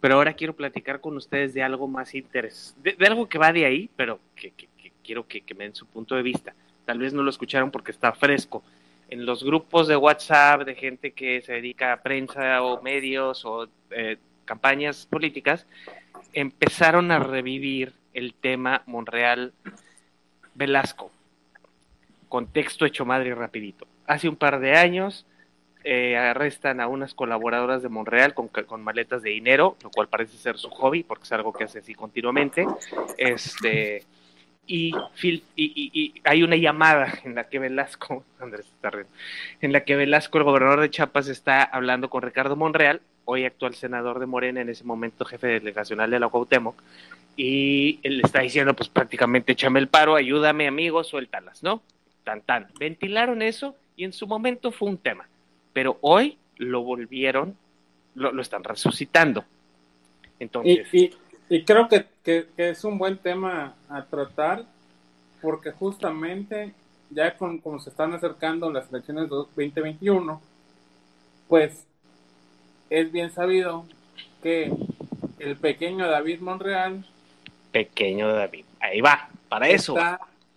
[0.00, 3.66] Pero ahora quiero platicar con ustedes de algo más interesante, de, algo que va de
[3.66, 4.52] ahí, pero que,
[5.02, 6.54] quiero que, me den su punto de vista.
[6.84, 8.62] Tal vez no lo escucharon porque está fresco.
[9.08, 13.68] En los grupos de WhatsApp de gente que se dedica a prensa o medios o
[13.90, 15.66] eh, campañas políticas,
[16.32, 19.52] empezaron a revivir el tema Monreal
[20.54, 21.10] Velasco.
[22.28, 25.26] Contexto hecho madre rapidito hace un par de años
[25.84, 30.36] eh, arrestan a unas colaboradoras de Monreal con, con, maletas de dinero, lo cual parece
[30.36, 32.66] ser su hobby, porque es algo que hace así continuamente.
[33.18, 34.04] Este,
[34.64, 38.92] y, y, y, hay una llamada en la que Velasco, Andrés está
[39.60, 43.74] en la que Velasco, el gobernador de Chiapas, está hablando con Ricardo Monreal, hoy actual
[43.74, 46.80] senador de Morena, en ese momento jefe delegacional de la Cuauhtémoc,
[47.36, 51.82] y él le está diciendo, pues prácticamente, échame el paro, ayúdame, amigo, suéltalas, ¿no?
[52.22, 52.68] Tan, tan.
[52.78, 55.28] Ventilaron eso y en su momento fue un tema,
[55.72, 57.56] pero hoy lo volvieron,
[58.14, 59.44] lo, están resucitando.
[60.38, 60.88] Entonces.
[61.48, 62.06] Y, creo que,
[62.56, 64.64] es un buen tema a tratar,
[65.40, 66.72] porque justamente
[67.10, 70.40] ya con como se están acercando las elecciones de 2021,
[71.48, 71.86] pues
[72.88, 73.84] es bien sabido
[74.42, 74.72] que
[75.38, 77.04] el pequeño David Monreal.
[77.70, 79.94] Pequeño David, ahí va, para eso.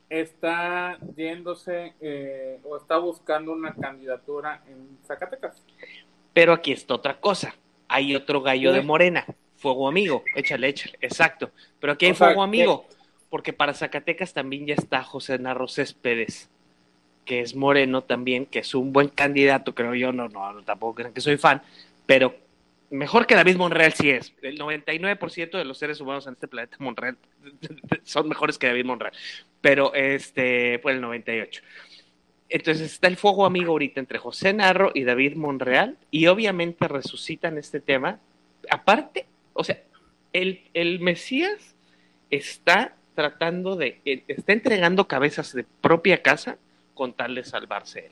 [0.10, 5.64] Está yéndose eh, o está buscando una candidatura en Zacatecas.
[6.34, 7.56] Pero aquí está otra cosa.
[7.88, 9.26] Hay otro gallo de Morena,
[9.58, 11.52] fuego amigo, échale, échale, exacto.
[11.80, 12.86] Pero aquí hay fuego amigo,
[13.30, 16.50] porque para Zacatecas también ya está José Narro Céspedes,
[17.26, 21.14] que es moreno también, que es un buen candidato, creo yo, no, no, tampoco crean
[21.14, 21.62] que soy fan,
[22.06, 22.36] pero
[22.90, 24.34] mejor que David Monreal sí es.
[24.42, 27.18] El 99% de los seres humanos en este planeta Monreal
[28.04, 29.14] son mejores que David Monreal,
[29.62, 31.62] pero este, fue el 98.
[32.50, 37.58] Entonces está el fuego amigo ahorita entre José Narro y David Monreal y obviamente resucitan
[37.58, 38.20] este tema.
[38.70, 39.82] Aparte, o sea,
[40.32, 41.76] el, el Mesías
[42.30, 46.58] está tratando de, eh, está entregando cabezas de propia casa
[46.94, 48.12] con tal de salvarse él.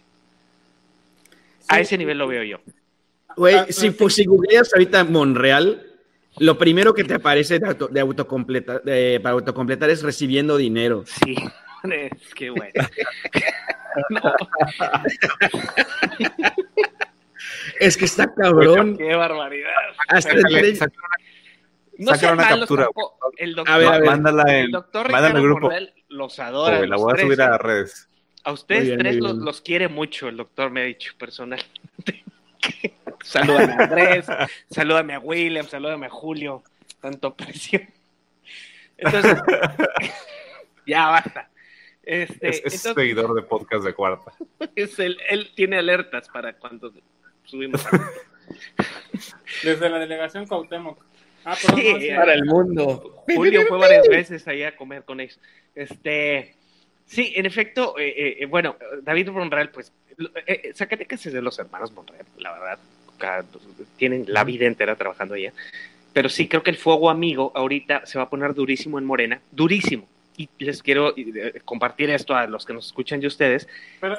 [1.67, 2.59] A ese nivel lo veo yo.
[3.35, 5.93] Güey, ah, si, pues, si googleas ahorita Monreal,
[6.39, 11.03] lo primero que te aparece de, auto, de autocompleta, para autocompletar es recibiendo dinero.
[11.05, 11.35] Sí,
[11.91, 12.71] es que bueno.
[17.79, 18.97] es que está cabrón.
[18.97, 19.69] Qué barbaridad.
[20.07, 20.79] Hasta el...
[21.97, 22.87] no saca una captura.
[23.37, 24.05] El doctor, a ver, a ver.
[24.05, 25.61] Mándala en, el doctor Ricardo grupo.
[25.61, 26.85] Morel los adora.
[26.85, 28.09] la voy a subir a las redes.
[28.43, 32.23] A ustedes tres los, los, quiere mucho, el doctor me ha dicho personalmente.
[33.23, 34.25] salúdame a Andrés,
[34.69, 36.63] salúdame a William, salúdame a Julio,
[37.01, 37.87] tanto presión.
[38.97, 39.37] Entonces,
[40.87, 41.49] ya basta.
[42.03, 44.33] Este, es, seguidor de podcast de cuarta.
[44.75, 46.91] Es el, él tiene alertas para cuando
[47.45, 47.81] subimos.
[49.63, 51.01] Desde la delegación Cuauhtémoc.
[51.45, 53.23] Ah, sí, para el mundo.
[53.33, 55.39] Julio fue varias veces ahí a comer con ellos.
[55.75, 56.55] Este,
[57.05, 61.41] sí, en efecto, eh, eh, eh bueno, David Monreal, pues, eh, eh, Zacatecas es de
[61.41, 62.79] los hermanos Monreal, la verdad.
[63.97, 65.53] Tienen la vida entera trabajando allá.
[66.13, 69.41] Pero sí, creo que el fuego amigo ahorita se va a poner durísimo en Morena,
[69.51, 70.07] durísimo.
[70.37, 71.13] Y les quiero
[71.65, 73.67] compartir esto a los que nos escuchan de ustedes.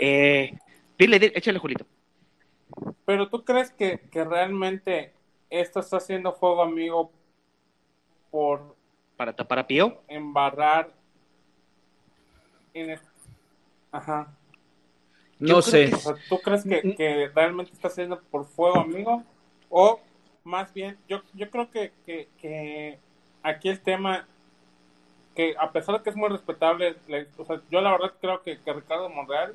[0.00, 0.57] eh,
[0.98, 1.87] dile, dile, échale, Julito.
[3.04, 5.12] Pero tú crees que, que realmente
[5.50, 7.12] esto está haciendo fuego amigo
[8.30, 8.74] por...
[9.16, 10.02] ¿Para tapar a Pío?
[10.09, 10.92] Embarrar
[12.72, 12.98] en
[13.92, 14.37] Ajá.
[15.38, 15.90] No sé.
[16.29, 19.23] ¿Tú crees que, que, realmente está haciendo por fuego amigo?
[19.68, 20.01] O
[20.44, 22.99] más bien, yo, yo creo que, que, que
[23.42, 24.27] aquí el tema,
[25.35, 26.97] que a pesar de que es muy respetable,
[27.38, 29.55] o sea, yo la verdad creo que, que Ricardo Monreal,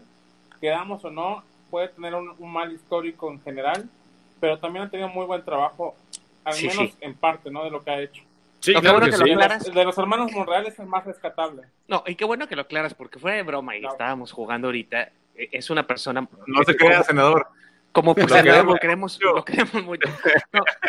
[0.59, 3.87] quedamos o no, puede tener un, mal histórico en general,
[4.39, 5.95] pero también ha tenido muy buen trabajo,
[6.43, 7.63] al menos en parte, ¿no?
[7.63, 8.23] De lo que ha hecho.
[8.59, 9.63] Sí, claro que, lo aclaras.
[9.63, 11.63] De los hermanos Monreal es el más rescatable.
[11.87, 15.11] No, y qué bueno que lo aclaras, porque fue de broma y estábamos jugando ahorita.
[15.39, 16.27] E, es una persona.
[16.45, 17.47] No se crea, senador.
[17.91, 20.07] Como senador lo queremos, lo queremos mucho.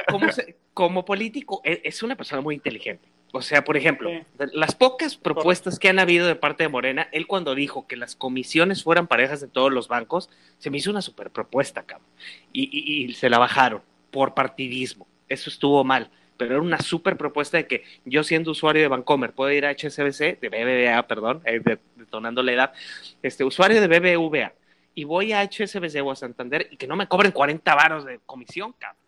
[0.08, 0.26] como,
[0.74, 3.08] como, político, e, es una persona muy inteligente.
[3.32, 4.10] O sea, por ejemplo,
[4.52, 8.16] las pocas propuestas que han habido de parte de Morena, él cuando dijo que las
[8.16, 12.08] comisiones fueran parejas de todos los bancos, se me hizo una super propuesta, cabrón.
[12.52, 15.06] Y, y, se la bajaron por partidismo.
[15.28, 16.10] Eso estuvo mal.
[16.40, 19.72] Pero era una super propuesta de que yo siendo usuario de Bancomer puedo ir a
[19.72, 21.60] HSBC, de BBVA, perdón, eh,
[21.96, 22.72] detonando la edad,
[23.22, 24.54] este usuario de BBVA,
[24.94, 28.20] y voy a HSBC o a Santander y que no me cobren 40 varos de
[28.24, 28.98] comisión, cabrón.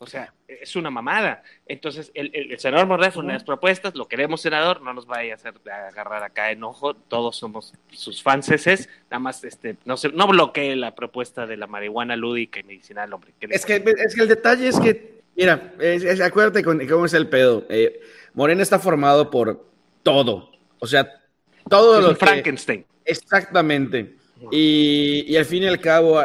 [0.00, 1.42] O sea, es una mamada.
[1.66, 5.32] Entonces, el, senador Morrell fue una de las propuestas, lo queremos senador, no nos vaya
[5.32, 10.28] a hacer agarrar acá enojo, todos somos sus fanses, nada más este, no se, no
[10.28, 13.32] bloquee la propuesta de la marihuana lúdica y medicinal, hombre.
[13.40, 15.72] Es que, es que el detalle es que, mira,
[16.24, 17.64] acuérdate con, cómo es el pedo.
[17.70, 18.00] Eh,
[18.34, 19.64] Morena está formado por
[20.02, 20.50] todo.
[20.80, 21.22] O sea,
[21.70, 22.84] todo lo Frankenstein.
[23.04, 24.16] Exactamente.
[24.52, 26.20] Y, y, al fin y al cabo,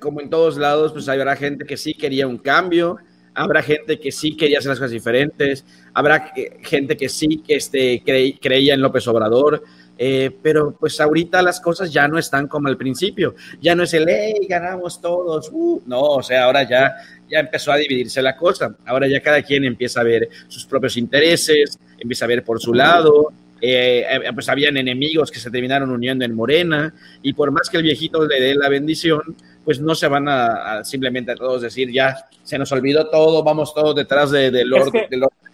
[0.00, 2.98] como en todos lados, pues habrá gente que sí quería un cambio,
[3.34, 8.02] habrá gente que sí quería hacer las cosas diferentes, habrá gente que sí que este,
[8.40, 9.62] creía en López Obrador,
[9.96, 13.94] eh, pero pues ahorita las cosas ya no están como al principio, ya no es
[13.94, 16.94] el, hey, ganamos todos, uh, no, o sea, ahora ya,
[17.28, 20.96] ya empezó a dividirse la cosa, ahora ya cada quien empieza a ver sus propios
[20.96, 25.90] intereses, empieza a ver por su lado, eh, eh, pues habían enemigos que se terminaron
[25.90, 29.22] uniendo en Morena, y por más que el viejito le dé la bendición,
[29.64, 33.72] pues no se van a, simplemente a todos decir, ya se nos olvidó todo, vamos
[33.72, 35.08] todos detrás de, de Lord, que,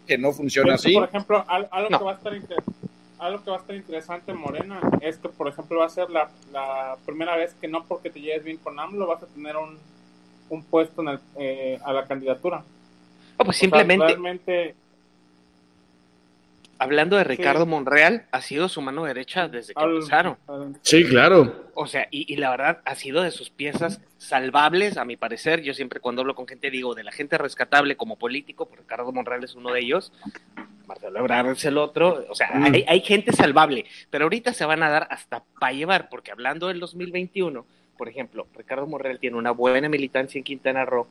[0.07, 0.95] que no funciona así.
[0.95, 2.35] Por ejemplo, algo, que va a estar
[3.21, 6.11] algo que va a estar interesante en Morena es que, por ejemplo, va a ser
[6.11, 9.57] la, la primera vez que no porque te lleves bien con AMLO vas a tener
[9.57, 9.79] un,
[10.49, 12.65] un puesto en el, eh, a la candidatura.
[13.37, 14.75] pues simplemente...
[16.79, 20.37] hablando de Ricardo Monreal, ha sido su mano derecha desde que empezaron.
[20.81, 21.71] Sí, claro.
[21.75, 25.63] O sea, y, la verdad ha sido de sus piezas salvables, a mi parecer.
[25.63, 29.13] Yo siempre cuando hablo con gente digo de la gente rescatable como político, porque Ricardo
[29.13, 30.13] Monreal es uno de ellos,
[30.91, 32.25] Marcelo Ebrard es el otro.
[32.29, 32.75] O sea, mm.
[32.75, 36.67] hay, hay, gente salvable, pero ahorita se van a dar hasta para llevar, porque hablando
[36.67, 37.65] del 2021,
[37.97, 41.07] por ejemplo, Ricardo Monreal tiene una buena militancia en Quintana Roo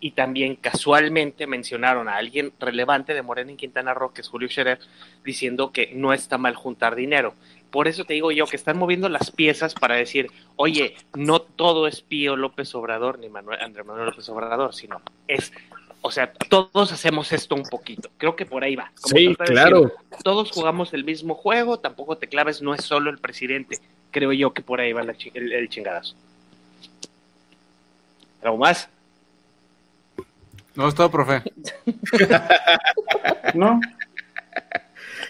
[0.00, 4.48] y también casualmente mencionaron a alguien relevante de Morena en Quintana Roo, que es Julio
[4.48, 4.80] Scherer,
[5.24, 7.34] diciendo que no está mal juntar dinero.
[7.70, 11.86] Por eso te digo yo que están moviendo las piezas para decir, oye, no todo
[11.86, 15.52] es Pío López Obrador ni Manuel, Andrés Manuel López Obrador, sino es,
[16.02, 18.10] o sea, todos hacemos esto un poquito.
[18.16, 18.90] Creo que por ahí va.
[18.96, 19.92] sí, claro.
[20.22, 23.78] todos jugamos el mismo juego, tampoco te claves, no es solo el presidente.
[24.10, 26.14] Creo yo que por ahí va el, el chingadazo.
[28.42, 28.88] ¿Algo más?
[30.74, 31.42] No, es todo, profe.
[33.54, 33.80] no.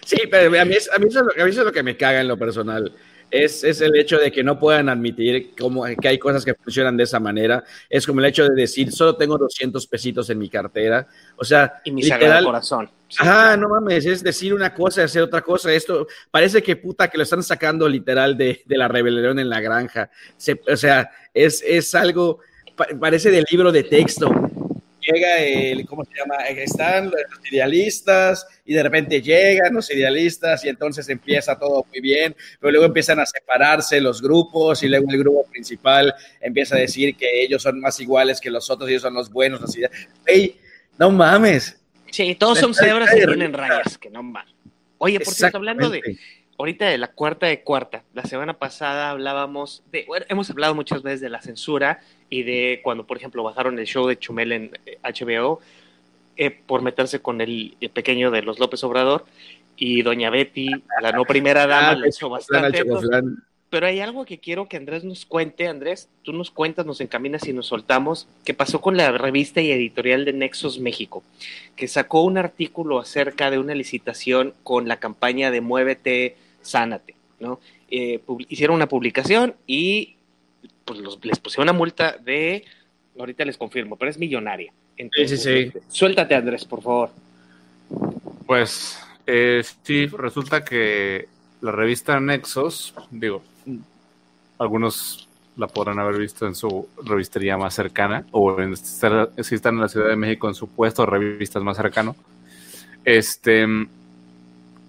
[0.05, 0.75] Sí, pero a mí, a, mí
[1.09, 2.93] eso es lo, que me caga en lo personal.
[3.31, 6.97] Es, es, el hecho de que no puedan admitir como, que hay cosas que funcionan
[6.97, 7.63] de esa manera.
[7.89, 11.07] Es como el hecho de decir, solo tengo 200 pesitos en mi cartera.
[11.37, 12.91] O sea, y mi literal, corazón.
[13.19, 15.73] Ah, no mames, es decir una cosa y hacer otra cosa.
[15.73, 19.61] Esto parece que puta que lo están sacando literal de, de la rebelión en la
[19.61, 20.11] granja.
[20.69, 22.41] o sea, es, es algo,
[22.99, 24.50] parece del libro de texto
[25.13, 26.37] llega el, ¿cómo se llama?
[26.49, 32.35] Están los idealistas y de repente llegan los idealistas y entonces empieza todo muy bien,
[32.61, 37.17] pero luego empiezan a separarse los grupos y luego el grupo principal empieza a decir
[37.17, 39.63] que ellos son más iguales que los otros y ellos son los buenos.
[39.63, 39.83] Así,
[40.27, 40.59] hey,
[40.99, 41.79] no mames.
[42.11, 44.55] Sí, todos son cebras y tienen rayas, que no mames.
[44.99, 46.03] Oye, por cierto, hablando de,
[46.61, 51.03] ahorita de la cuarta de cuarta, la semana pasada hablábamos de, bueno, hemos hablado muchas
[51.03, 54.71] veces de la censura y de cuando, por ejemplo, bajaron el show de Chumel en
[55.03, 55.61] HBO
[56.37, 59.25] eh, eh, por meterse con el, pequeño de los López Obrador
[59.77, 60.71] y Doña Betty,
[61.01, 62.85] la no primera dama, ah, le hizo bastante.
[63.71, 65.69] Pero hay algo que quiero que Andrés nos cuente.
[65.69, 68.27] Andrés, tú nos cuentas, nos encaminas y nos soltamos.
[68.45, 71.23] ¿Qué pasó con la revista y editorial de Nexos México?
[71.77, 77.61] Que sacó un artículo acerca de una licitación con la campaña de Muévete Sánate, ¿no?
[77.91, 80.17] Eh, hicieron una publicación y
[80.85, 82.65] pues les pusieron una multa de,
[83.19, 84.73] ahorita les confirmo, pero es millonaria.
[84.97, 87.11] Entonces, sí, este, suéltate Andrés, por favor.
[88.47, 91.29] Pues eh, sí, resulta que
[91.61, 93.43] la revista Nexos, digo,
[94.59, 99.81] algunos la podrán haber visto en su revistería más cercana o en, si están en
[99.81, 102.17] la Ciudad de México en su puesto de revistas más cercano.
[103.05, 103.67] Este,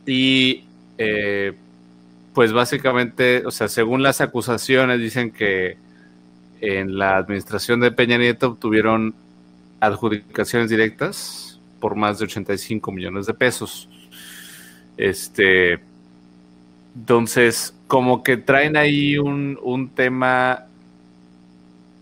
[0.06, 0.64] y
[1.04, 1.54] eh,
[2.34, 5.78] pues básicamente, o sea, según las acusaciones, dicen que
[6.62, 9.16] en la administración de Peña Nieto obtuvieron
[9.80, 13.90] adjudicaciones directas por más de 85 millones de pesos.
[14.96, 15.80] Este,
[16.96, 20.68] entonces, como que traen ahí un, un tema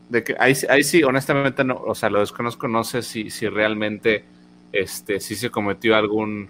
[0.09, 3.47] de que ahí, ahí, sí, honestamente, no, o sea, lo desconozco, no sé si, si
[3.47, 4.25] realmente
[4.73, 6.49] este, si se cometió algún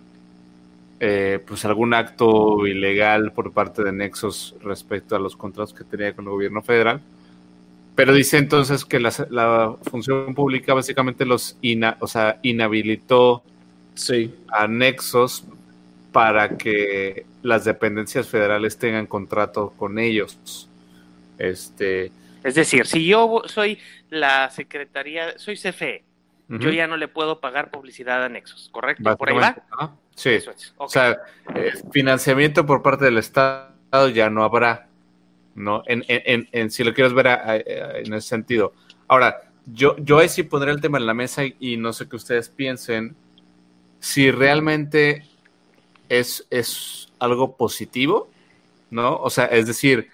[0.99, 6.13] eh, pues algún acto ilegal por parte de Nexos respecto a los contratos que tenía
[6.13, 7.01] con el gobierno federal.
[7.95, 11.57] Pero dice entonces que la, función pública básicamente los
[11.99, 13.43] o sea, inhabilitó
[14.49, 15.43] a Nexos
[16.11, 20.69] para que las dependencias federales tengan contrato con ellos.
[21.37, 22.11] Este,
[22.43, 26.03] es decir, si yo soy la secretaría, soy CFE,
[26.47, 29.15] yo ya no le puedo pagar publicidad a Nexos, ¿correcto?
[29.17, 29.95] ¿Por ahí va?
[30.19, 30.37] Sí,
[30.75, 31.17] o sea,
[31.55, 34.89] eh, financiamiento por parte del Estado ya no habrá,
[35.55, 35.81] ¿no?
[35.85, 37.27] En, en, en si lo quieres ver
[38.05, 38.73] en ese sentido.
[39.07, 42.17] Ahora, yo, yo ahí sí pondré el tema en la mesa y, no sé qué
[42.17, 43.15] ustedes piensen,
[44.01, 45.23] si realmente
[46.09, 48.29] es, es algo positivo,
[48.91, 49.15] ¿no?
[49.21, 50.09] O sea, es decir,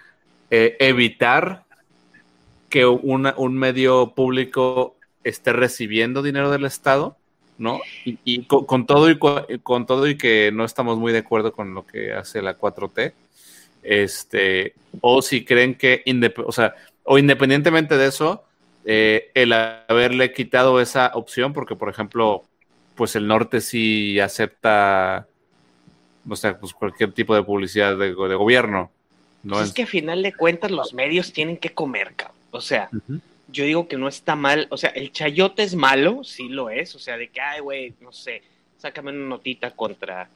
[0.52, 1.64] eh, evitar
[2.68, 7.16] que una, un medio público esté recibiendo dinero del Estado
[7.58, 7.80] ¿no?
[8.04, 11.86] Y, con, todo y con, todo y que no estamos muy de acuerdo con lo
[11.86, 13.12] que hace la 4T,
[13.82, 16.02] este, o si creen que,
[16.44, 18.44] o sea, o independientemente de eso,
[18.84, 22.44] eh, el haberle quitado esa opción, porque por ejemplo,
[22.94, 25.26] pues el norte sí acepta,
[26.28, 28.90] o sea, pues cualquier tipo de publicidad de, gobierno.
[29.42, 29.54] ¿no?
[29.54, 32.36] Pues es que a final de cuentas los medios tienen que comer, cabrón.
[32.50, 32.88] O sea,
[33.48, 36.94] yo digo que no está mal, o sea, el chayote es malo, sí lo es,
[36.94, 38.42] o sea, de que, ay, güey, no sé,
[38.78, 40.28] sácame una notita contra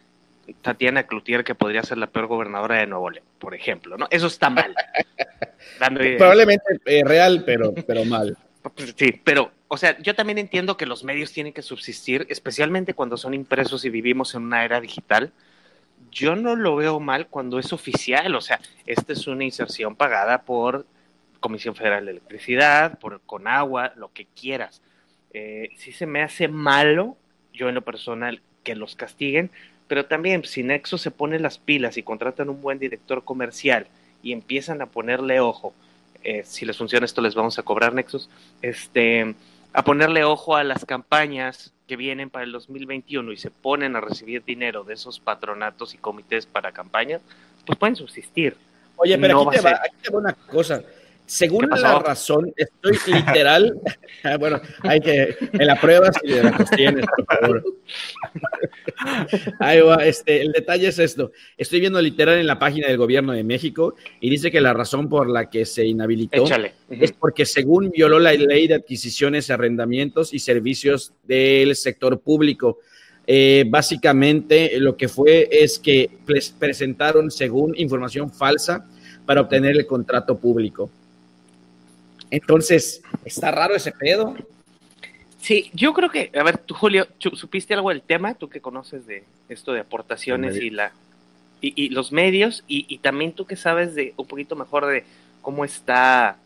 [0.63, 4.07] Tatiana Cloutier, que podría ser la peor gobernadora de Nuevo León, por ejemplo, ¿no?
[4.11, 4.75] Eso está mal.
[6.19, 8.37] Probablemente eh, real, pero, pero mal.
[8.95, 13.17] Sí, pero, o sea, yo también entiendo que los medios tienen que subsistir, especialmente cuando
[13.17, 15.33] son impresos y vivimos en una era digital,
[16.11, 20.43] yo no lo veo mal cuando es oficial, o sea, esta es una inserción pagada
[20.43, 20.85] por
[21.41, 24.82] Comisión Federal de Electricidad, por Conagua, lo que quieras.
[25.32, 27.16] Eh, si se me hace malo,
[27.53, 29.51] yo en lo personal, que los castiguen,
[29.88, 33.86] pero también si Nexo se pone las pilas y contratan un buen director comercial
[34.22, 35.74] y empiezan a ponerle ojo,
[36.22, 38.28] eh, si les funciona esto les vamos a cobrar Nexus,
[38.61, 39.34] este,
[39.72, 44.01] a ponerle ojo a las campañas que vienen para el 2021 y se ponen a
[44.01, 47.20] recibir dinero de esos patronatos y comités para campañas,
[47.66, 48.57] pues pueden subsistir.
[48.97, 50.84] Oye, pero aquí, te va, aquí, te va, una cosa.
[51.31, 53.78] Según la razón, estoy literal.
[54.22, 55.35] Ah, bueno, hay que.
[55.55, 57.64] En la prueba si la tienes, por favor.
[59.59, 61.33] Ahí va, este, el detalle es esto.
[61.57, 65.09] Estoy viendo literal en la página del gobierno de México y dice que la razón
[65.09, 66.45] por la que se inhabilitó
[66.91, 72.81] es porque, según violó la ley de adquisiciones, arrendamientos y servicios del sector público.
[73.26, 76.11] Eh, básicamente, lo que fue es que
[76.59, 78.87] presentaron, según información falsa,
[79.24, 80.91] para obtener el contrato público.
[82.31, 84.35] Entonces, está raro ese pedo.
[85.41, 88.35] Sí, yo creo que, a ver, tú, Julio, ¿supiste algo del tema?
[88.35, 90.93] Tú que conoces de esto de aportaciones y la
[91.62, 95.05] y, los medios, y, también tú que sabes de un poquito mejor de
[95.43, 96.39] cómo está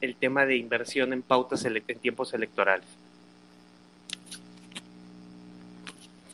[0.00, 2.86] el tema de inversión en pautas en tiempos electorales.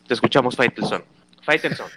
[0.06, 1.02] Te escuchamos, Faitelson.
[1.42, 1.88] Faitelson.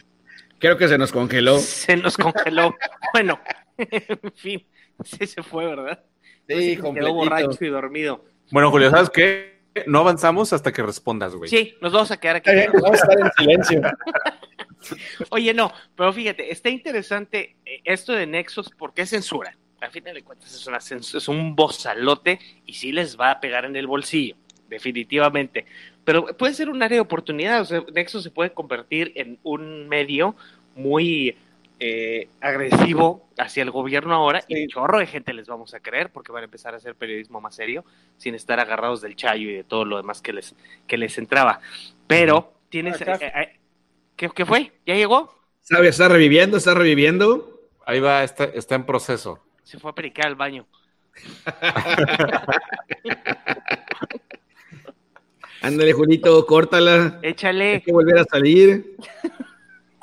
[0.58, 1.60] Creo que se nos congeló.
[1.60, 2.76] Se nos congeló.
[3.14, 3.40] bueno,
[3.78, 4.66] en fin,
[5.04, 6.04] sí se fue, ¿verdad?
[6.58, 8.26] Sí, quedó borracho y dormido.
[8.52, 9.60] Bueno, Julio, ¿sabes qué?
[9.86, 11.50] No avanzamos hasta que respondas, güey.
[11.50, 12.50] Sí, nos vamos a quedar aquí.
[12.74, 13.82] vamos a estar en silencio.
[15.30, 19.56] Oye, no, pero fíjate, está interesante eh, esto de Nexos porque es censura.
[19.82, 23.64] A fin de cuentas es, una es un bozalote y sí les va a pegar
[23.64, 24.36] en el bolsillo,
[24.68, 25.66] definitivamente.
[26.04, 27.62] Pero puede ser un área de oportunidad.
[27.62, 30.36] O sea, Nexos se puede convertir en un medio
[30.76, 31.38] muy
[31.82, 36.34] eh, agresivo hacia el gobierno ahora y chorro de gente les vamos a creer porque
[36.34, 37.86] van a empezar a hacer periodismo más serio
[38.18, 40.56] sin estar agarrados del chayo y de todo lo demás que les,
[40.88, 41.62] que les entraba.
[42.06, 43.00] Pero tienes...
[43.00, 43.60] Eh, eh,
[44.18, 44.74] ¿qué, fue?
[44.86, 45.34] ¿Ya llegó?
[45.62, 45.88] ¿Sabe?
[45.88, 46.58] ¿Está reviviendo?
[46.58, 47.62] ¿Está reviviendo?
[47.86, 49.40] Ahí va, está, está en proceso.
[49.64, 50.68] Se fue a pericar al baño.
[55.62, 57.20] Ándale, Julito, córtala.
[57.22, 57.76] Échale.
[57.76, 58.96] Hay que volver a salir.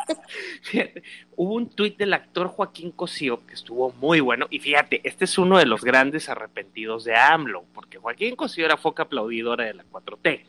[1.36, 4.46] hubo un tuit del actor Joaquín Cosío que estuvo muy bueno.
[4.50, 8.76] Y fíjate, este es uno de los grandes arrepentidos de AMLO, porque Joaquín Cosío era
[8.76, 10.40] foca aplaudidora de la 4T.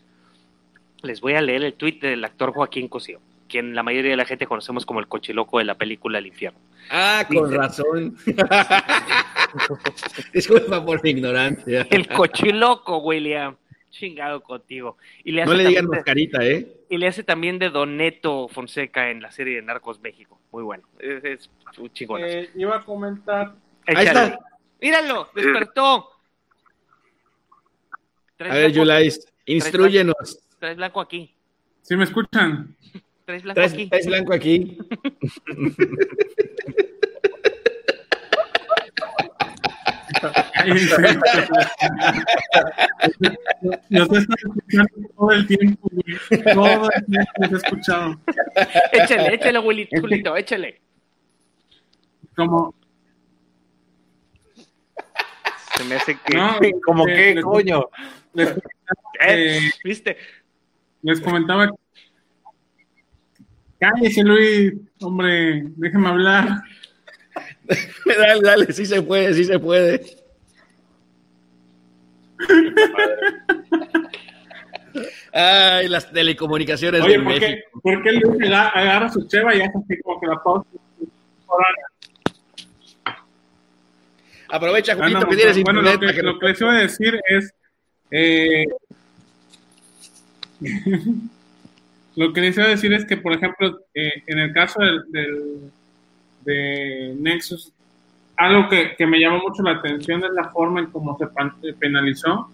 [1.04, 4.26] Les voy a leer el tuit del actor Joaquín Cosío, quien la mayoría de la
[4.26, 6.60] gente conocemos como el cochiloco de la película El infierno.
[6.90, 8.18] Ah, con razón.
[10.34, 11.86] Disculpa por mi ignorancia.
[11.90, 13.56] El cochiloco, William
[13.98, 14.98] chingado contigo.
[15.24, 16.68] Y le no le digan mascarita, ¿eh?
[16.90, 20.40] Y le hace también de Doneto Fonseca en la serie de Narcos México.
[20.52, 20.88] Muy bueno.
[21.00, 22.22] Es, es un chingón.
[22.24, 23.56] Eh, iba a comentar.
[23.86, 24.40] Ahí está.
[24.82, 26.12] Míralo, despertó.
[28.40, 30.40] a ver, Yulais, instruyenos.
[30.60, 31.34] Traes blanco aquí.
[31.82, 32.76] ¿Sí me escuchan?
[33.26, 33.88] Traes blanco aquí.
[33.88, 34.78] Traes blanco aquí.
[43.90, 46.20] Nos están escuchando todo el tiempo, güey.
[46.54, 48.20] Todo el tiempo nos he escuchado.
[48.92, 50.82] Échale, échale, Julito, échale.
[52.36, 52.76] Como.
[55.78, 56.36] Se me hace que.
[56.36, 57.90] No, como que, coño.
[58.34, 58.54] Les,
[59.22, 60.18] eh, ¿Viste?
[61.02, 61.72] Les comentaba.
[63.80, 64.74] Cállese, Luis.
[65.02, 66.62] Hombre, déjeme hablar.
[68.06, 70.27] dale, dale, sí se puede, sí se puede.
[75.34, 77.82] Ay, las telecomunicaciones Oye, de ¿por qué, México.
[77.84, 80.68] ¿por qué Luis agarra su cheva y hace así como que la pausa?
[84.50, 87.54] Aprovecha, ah, Julito, que tienes Bueno, lo que, lo que les iba a decir es...
[88.10, 88.66] Eh,
[92.16, 95.04] lo que les iba a decir es que, por ejemplo, eh, en el caso del,
[95.12, 95.72] del,
[96.46, 97.74] de Nexus,
[98.38, 102.50] algo que, que, me llamó mucho la atención es la forma en cómo se penalizó,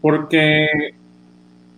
[0.00, 0.94] porque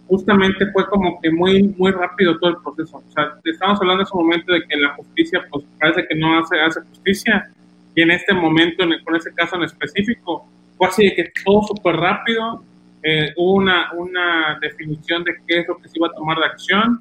[0.07, 2.99] justamente fue como que muy, muy rápido todo el proceso.
[2.99, 6.39] O sea, estamos hablando en ese momento de que la justicia, pues parece que no
[6.39, 7.51] hace, hace justicia,
[7.95, 10.47] y en este momento, con ese caso en específico,
[10.79, 12.63] fue así de que todo súper rápido,
[13.03, 16.47] eh, hubo una, una definición de qué es lo que se iba a tomar de
[16.47, 17.01] acción,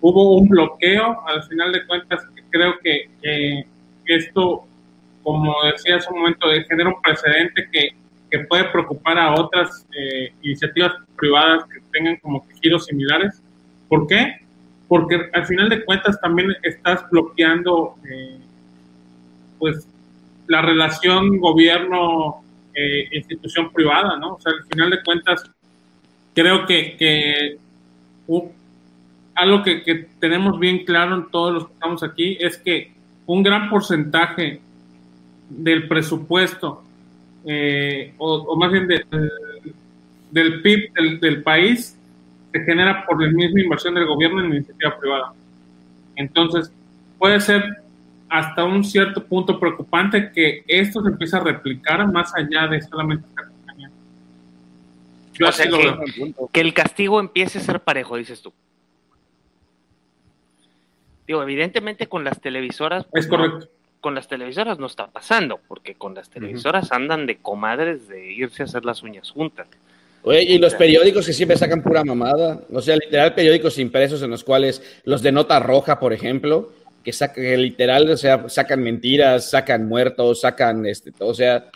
[0.00, 3.64] hubo un bloqueo, al final de cuentas creo que, que
[4.06, 4.67] esto
[5.22, 7.90] como decía hace un momento, genera un precedente que,
[8.30, 13.42] que puede preocupar a otras eh, iniciativas privadas que tengan como giros similares.
[13.88, 14.40] ¿Por qué?
[14.88, 18.38] porque al final de cuentas también estás bloqueando eh,
[19.58, 19.86] pues
[20.46, 22.42] la relación gobierno
[22.74, 24.34] eh, institución privada, ¿no?
[24.34, 25.44] O sea, al final de cuentas
[26.34, 27.58] creo que, que
[29.34, 32.92] algo que, tenemos bien claro en todos los que estamos aquí es que
[33.26, 34.60] un gran porcentaje
[35.48, 36.82] del presupuesto
[37.44, 38.86] eh, o, más bien
[40.30, 41.96] del PIB del, del país
[42.52, 45.32] se genera por la misma inversión del gobierno en iniciativa privada.
[46.16, 46.72] Entonces,
[47.18, 47.62] puede ser
[48.28, 53.24] hasta un cierto punto preocupante que esto se empiece a replicar más allá de solamente
[55.46, 56.50] así lo veo.
[56.52, 58.52] que el castigo empiece a ser parejo, dices tú.
[61.26, 63.06] Digo, evidentemente con las televisoras.
[63.12, 63.68] Es correcto.
[64.00, 68.62] Con las televisoras no está pasando, porque con las televisoras andan de comadres de irse
[68.62, 69.66] a hacer las uñas juntas.
[70.22, 74.30] Oye, y los periódicos que siempre sacan pura mamada, o sea, literal periódicos impresos en
[74.30, 76.72] los cuales los de nota roja, por ejemplo,
[77.04, 81.70] que, sacan, literal, o sea, sacan mentiras, sacan muertos, sacan, este, o sea,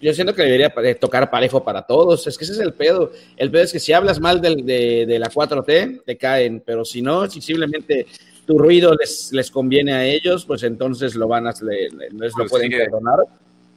[0.00, 3.12] yo siento que debería tocar parejo para todos, es que ese es el pedo.
[3.36, 7.00] El pedo es que si hablas mal de, de, la 4T, te caen, pero si
[7.00, 8.06] no, si simplemente
[8.46, 12.50] tu ruido les, les conviene a ellos, pues entonces lo van a, les, lo pues
[12.50, 13.18] pueden perdonar.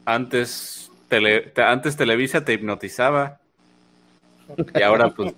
[0.06, 0.92] Antes,
[1.56, 3.40] antes Televisa te hipnotizaba
[4.78, 5.34] y ahora, pues,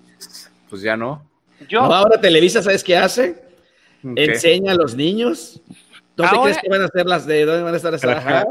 [0.68, 1.26] pues ya no.
[1.68, 3.42] Yo, ahora Televisa, ¿sabes qué hace?
[4.02, 5.60] Enseña a los niños.
[6.16, 8.46] ¿Dónde crees que van a hacer las de dónde van a estar esas?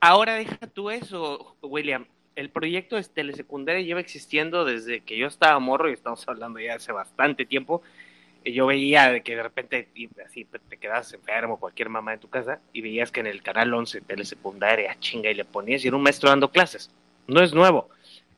[0.00, 2.06] Ahora deja tú eso, William.
[2.36, 6.74] El proyecto de telesecundaria lleva existiendo desde que yo estaba morro y estamos hablando ya
[6.74, 7.82] hace bastante tiempo.
[8.52, 9.88] Yo veía que de repente
[10.24, 13.72] así te quedabas enfermo, cualquier mamá en tu casa, y veías que en el canal
[13.74, 16.90] 11 telesecundaria chinga y le ponías y era un maestro dando clases.
[17.26, 17.88] No es nuevo.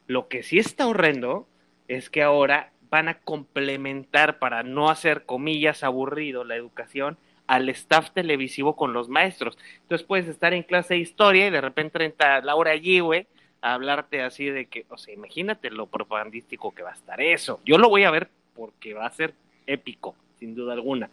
[0.06, 1.46] Lo que sí está horrendo
[1.88, 8.10] es que ahora van a complementar para no hacer comillas aburrido la educación al staff
[8.12, 9.58] televisivo con los maestros.
[9.82, 13.26] Entonces puedes estar en clase de historia y de repente entra Laura allí, güey,
[13.60, 17.60] a hablarte así de que, o sea, imagínate lo propagandístico que va a estar eso.
[17.64, 19.34] Yo lo voy a ver porque va a ser
[19.72, 21.10] épico, sin duda alguna.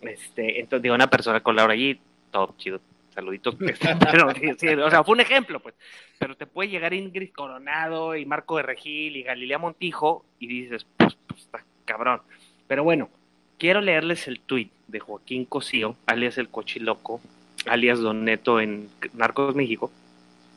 [0.00, 1.98] Este, entonces digo, una persona con Laura allí,
[2.30, 2.80] todo chido,
[3.14, 3.56] saluditos.
[4.10, 5.74] pero, sí, o sea, fue un ejemplo, pues.
[6.18, 10.86] Pero te puede llegar Ingrid Coronado y Marco de Regil y Galilea Montijo y dices,
[10.96, 12.22] pues, pues está cabrón.
[12.66, 13.08] Pero bueno,
[13.58, 17.20] quiero leerles el tuit de Joaquín Cosío, alias el Cochiloco,
[17.66, 19.90] alias Don Neto en Narcos México.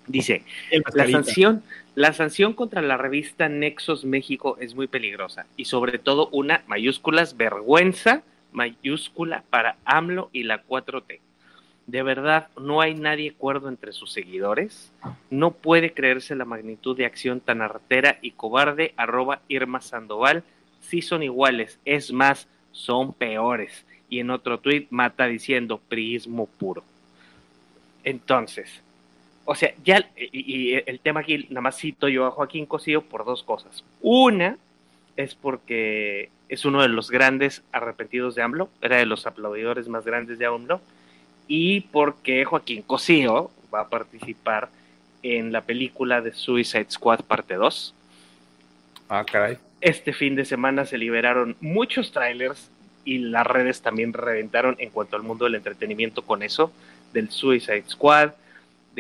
[0.10, 0.42] Dice,
[0.96, 6.30] la sanción, la sanción contra la revista Nexos México es muy peligrosa y sobre todo
[6.32, 11.20] una mayúsculas vergüenza mayúscula para AMLO y la 4T.
[11.86, 14.92] ¿De verdad no hay nadie cuerdo entre sus seguidores?
[15.30, 20.44] No puede creerse la magnitud de acción tan artera y cobarde, arroba Irma Sandoval.
[20.82, 23.86] Sí son iguales, es más, son peores.
[24.10, 26.84] Y en otro tuit mata diciendo prismo puro.
[28.04, 28.82] Entonces,
[29.52, 33.26] o sea, ya, y, el tema aquí, nada más cito yo a Joaquín Cosío por
[33.26, 33.84] dos cosas.
[34.00, 34.58] Una
[35.18, 40.06] es porque es uno de los grandes arrepentidos de AMLO, era de los aplaudidores más
[40.06, 40.82] grandes de AMLO
[41.48, 44.70] y porque Joaquín Cosío va a participar
[45.24, 47.96] en la película de Suicide Squad parte 2.
[49.10, 49.58] Ah, caray.
[49.82, 52.70] Este fin de semana se liberaron muchos trailers
[53.04, 56.72] y las redes también reventaron en cuanto al mundo del entretenimiento con eso,
[57.14, 58.34] del Suicide Squad,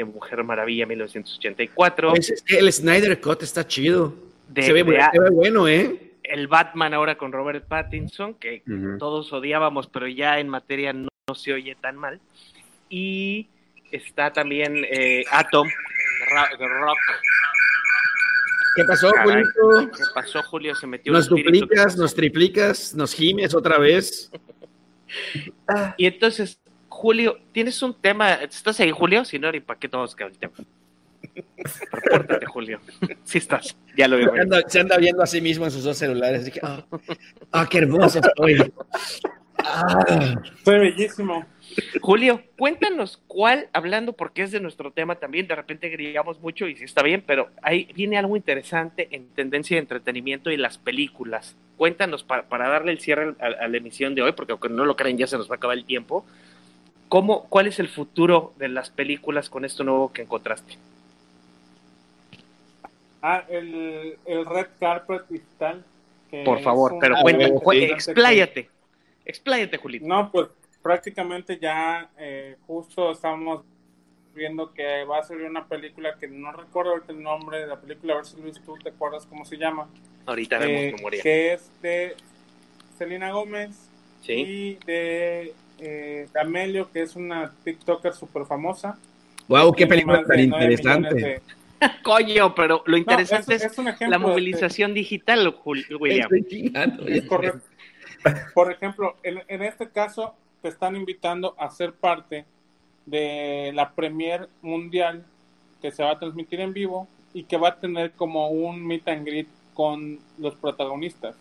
[0.05, 2.09] de Mujer Maravilla 1984.
[2.09, 4.13] Pues el Snyder Cut está chido.
[4.55, 4.83] se, ve,
[5.31, 6.13] bueno, ¿eh?
[6.23, 8.63] El Batman ahora con Robert Pattinson, que
[8.99, 12.19] todos odiábamos, pero ya en materia no no se oye tan mal.
[12.89, 13.47] Y
[13.91, 16.97] está también eh, Atom, de Rock.
[18.75, 19.45] ¿Qué pasó, Julio?
[19.95, 20.75] ¿Qué pasó, Julio?
[20.75, 24.31] Se metió Nos duplicas, nos triplicas, nos gimes otra vez.
[25.97, 26.59] y entonces,
[26.99, 28.33] Julio, ¿tienes un tema?
[28.33, 29.23] ¿Estás ahí, Julio?
[29.23, 30.53] Si no, ¿y para qué todos quedan el tema?
[31.93, 32.81] Repórtate, Julio.
[33.23, 34.33] Sí estás, ya lo veo.
[34.67, 36.51] Se anda, viendo a sí mismo en sus dos celulares.
[36.61, 36.83] ah,
[37.53, 38.73] ah, qué hermoso estoy.
[39.63, 40.35] Ah,
[40.65, 41.45] fue bellísimo.
[42.01, 46.75] Julio, cuéntanos cuál, hablando porque es de nuestro tema también, de repente grillamos mucho y
[46.75, 51.55] sí está bien, pero ahí viene algo interesante en tendencia de entretenimiento y las películas.
[51.77, 55.17] Cuéntanos para, darle el cierre a, la emisión de hoy, porque aunque no lo creen
[55.17, 56.25] ya se nos va a acabar el tiempo.
[57.09, 60.77] ¿Cómo, ¿Cuál es el futuro de las películas con esto nuevo que encontraste?
[63.21, 65.83] Ah, el, Red Carpet Digital.
[66.45, 68.69] Por favor, pero cuéntanos, expláyate.
[69.25, 70.07] Expláyate, Julito.
[70.07, 70.47] No, pues
[70.81, 73.63] prácticamente ya eh, justo estamos
[74.35, 78.13] viendo que va a salir una película que no recuerdo el nombre de la película,
[78.13, 79.89] a ver si Luis tú te acuerdas cómo se llama.
[80.27, 81.23] Ahorita vemos eh, memoria.
[81.23, 82.15] Que es de
[82.97, 83.89] Selena Gómez,
[84.27, 88.97] y de eh, Amelio, que es una TikToker súper famosa.
[89.47, 91.41] Wow, qué película tan interesante.
[92.03, 96.29] Coño, pero lo interesante es, la movilización digital, William.
[97.07, 97.61] Es correcto.
[98.53, 102.45] Por ejemplo, en, en, este caso te están invitando a ser parte
[103.05, 105.25] de la Premier Mundial
[105.81, 109.07] que se va a transmitir en vivo y que va a tener como un meet
[109.07, 111.35] and greet con los protagonistas.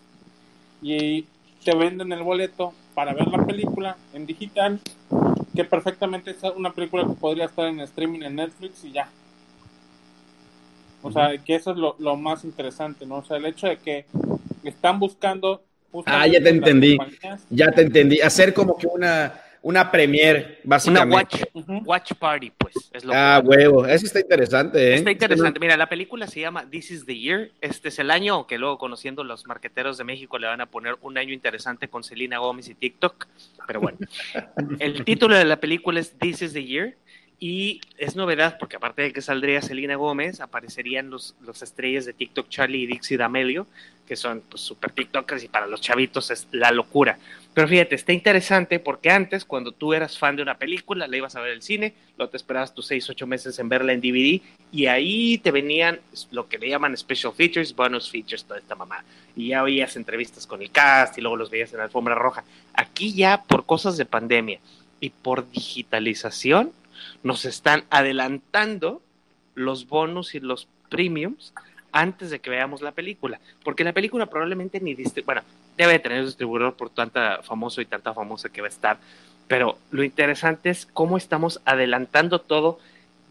[0.81, 1.25] Y
[1.63, 4.79] te venden el boleto para ver la película en digital,
[5.55, 9.09] que perfectamente es una película que podría estar en streaming en Netflix y ya.
[11.01, 13.17] O sea, que eso es lo, lo más interesante, ¿no?
[13.17, 14.05] O sea, el hecho de que
[14.63, 15.63] están buscando...
[16.05, 16.97] Ah, ya te entendí.
[17.49, 18.21] Ya te entendí.
[18.21, 21.45] Hacer como que una una premier, básicamente.
[21.53, 22.73] Una watch, party, pues.
[22.93, 24.95] Es lo ah, huevo, eso está interesante, ¿eh?
[24.95, 25.59] Está interesante.
[25.59, 27.51] Mira, la película se llama This is the Year.
[27.61, 30.95] Este es el año, aunque luego conociendo los marqueteros de México le van a poner
[31.01, 33.27] un año interesante con Selena Gómez y TikTok.
[33.67, 33.97] Pero bueno,
[34.79, 36.95] el título de la película es This is the Year.
[37.41, 42.11] Y es novedad porque aparte de que saldría Selena Gómez, aparecerían los, los estrellas de
[42.11, 43.65] TikTok Charlie y Dixie D'Amelio,
[44.09, 47.19] que son pues, super TikTokers y para los chavitos es la locura.
[47.53, 51.35] Pero fíjate, está interesante porque antes, cuando tú eras fan de una película, la ibas
[51.35, 54.41] a ver el cine, lo te esperabas tus 6, 8 meses en verla en DVD
[54.71, 55.99] y ahí te venían
[56.31, 59.03] lo que le llaman special features, bonus features, toda esta mamá.
[59.35, 62.43] Y ya oías entrevistas con el cast y luego los veías en la alfombra roja.
[62.73, 64.59] Aquí ya por cosas de pandemia
[64.99, 66.71] y por digitalización,
[67.21, 69.03] nos están adelantando
[69.53, 71.53] los bonus y los premiums
[71.91, 75.41] antes de que veamos la película, porque la película probablemente ni bueno,
[75.77, 78.97] debe tener distribuidor por tanta famoso y tanta famosa que va a estar,
[79.47, 82.79] pero lo interesante es cómo estamos adelantando todo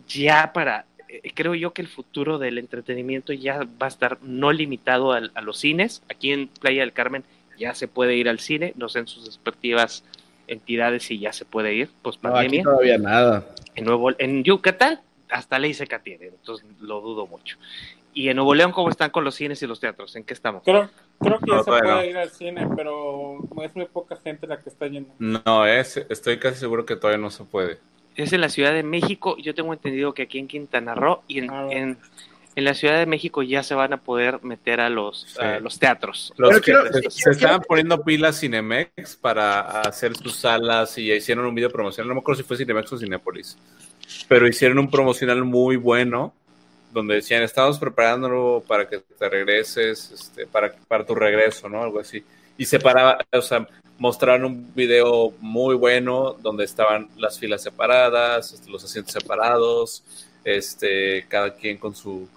[0.09, 4.53] ya para, eh, creo yo que el futuro del entretenimiento ya va a estar no
[4.53, 7.25] limitado a, los cines, aquí en Playa del Carmen
[7.59, 10.05] ya se puede ir al cine, no sé en sus respectivas
[10.47, 12.63] entidades si ya se puede ir, pues pandemia.
[12.63, 13.47] No, todavía nada.
[13.75, 17.59] En, Nuevo, en Yucatán hasta ley seca tiene, entonces lo dudo mucho.
[18.19, 20.17] ¿Y en Nuevo León cómo están con los cines y los teatros?
[20.17, 20.65] ¿En qué estamos?
[20.65, 20.91] Creo,
[21.21, 24.71] creo que ya se puede ir al cine, pero es muy poca gente la que
[24.71, 25.15] está yendo.
[25.21, 27.79] No, es, estoy casi seguro que todavía no se puede.
[28.17, 29.37] Es en la Ciudad de México.
[29.39, 31.97] Yo tengo entendido que aquí en Quintana Roo y en, ah, en,
[32.57, 36.35] la Ciudad de México ya se van a poder meter a los, los teatros.
[36.39, 36.75] Los que,
[37.11, 42.09] se, estaban poniendo pilas Cinemex para hacer sus salas y hicieron un video promocional.
[42.09, 43.57] No me acuerdo si fue Cinemex o Cinépolis,
[44.27, 46.35] pero hicieron un promocional muy bueno
[46.93, 51.83] donde decían, estamos preparándolo para que te regreses, este, para, para tu regreso, ¿no?
[51.83, 52.25] Algo así.
[52.57, 53.67] Y separaba, o sea,
[53.99, 60.03] mostraron un video muy bueno donde estaban las filas separadas, este, los asientos separados,
[60.45, 62.29] este, cada quien con su,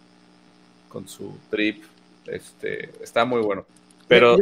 [0.89, 1.83] con su trip,
[2.27, 3.65] este, está muy bueno.
[4.07, 4.37] Pero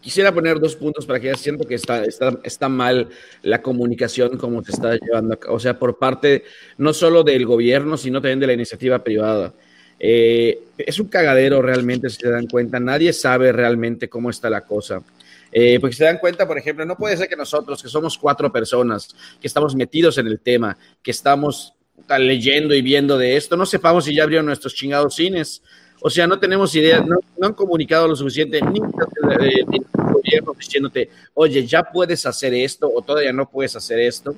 [0.00, 3.08] Quisiera poner dos puntos para que ya siento que está, está, está mal
[3.42, 6.44] la comunicación como se está llevando, o sea, por parte
[6.78, 9.52] no solo del gobierno, sino también de la iniciativa privada.
[9.98, 14.62] Eh, es un cagadero realmente, si se dan cuenta, nadie sabe realmente cómo está la
[14.62, 15.02] cosa.
[15.52, 18.50] Eh, porque se dan cuenta, por ejemplo, no puede ser que nosotros, que somos cuatro
[18.50, 21.74] personas, que estamos metidos en el tema, que estamos
[22.18, 25.62] leyendo y viendo de esto, no sepamos si ya abrieron nuestros chingados cines.
[26.02, 31.66] O sea, no tenemos idea, no, han comunicado lo suficiente ni el gobierno diciéndote, oye,
[31.66, 34.34] ya puedes hacer esto o todavía no puedes hacer esto.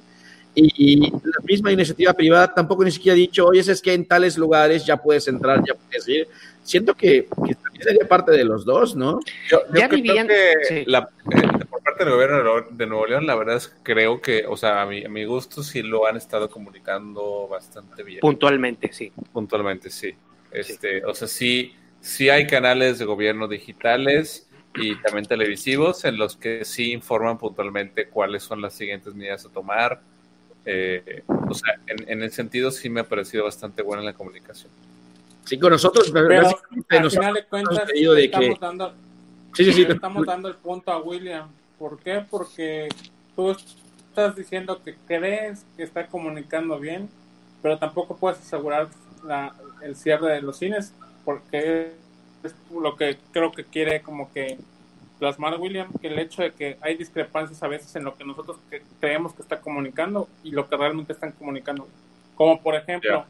[0.55, 4.37] Y, la misma iniciativa privada tampoco ni siquiera ha dicho, oye, es que en tales
[4.37, 6.29] lugares ya puedes entrar, ya puedes ir.
[6.63, 9.21] Siento que, también sería parte de los dos, ¿no?
[9.51, 13.57] Yo, ya creo que la, eh, por parte del gobierno de Nuevo León, la verdad
[13.57, 17.49] es creo que, o sea, a mi, a mi gusto sí lo han estado comunicando
[17.49, 18.21] bastante bien.
[18.21, 19.11] Puntualmente, sí.
[19.33, 20.15] Puntualmente, sí.
[20.53, 26.37] Este, O sea, sí, sí hay canales de gobierno digitales y también televisivos en los
[26.37, 30.01] que sí informan puntualmente cuáles son las siguientes medidas a tomar.
[30.65, 34.71] Eh, o sea, en, en, el sentido sí me ha parecido bastante buena la comunicación.
[35.45, 36.49] Sí, con nosotros, pero
[36.89, 38.95] al final de cuentas, de estamos, dando,
[39.55, 39.83] sí, sí, sí.
[39.89, 41.49] estamos dando el punto a William.
[41.79, 42.25] ¿Por qué?
[42.31, 42.89] Porque
[43.35, 47.09] tú estás diciendo que crees que está comunicando bien,
[47.61, 48.89] pero tampoco puedes asegurar
[49.25, 51.93] la, el cierre de los cines, porque
[52.43, 54.59] es lo que creo que quiere como que
[55.19, 58.59] plasmar William, que el hecho de que hay discrepancias a veces en lo que nosotros
[59.01, 61.87] creemos que está comunicando y lo que realmente están comunicando.
[62.35, 63.25] Como por ejemplo,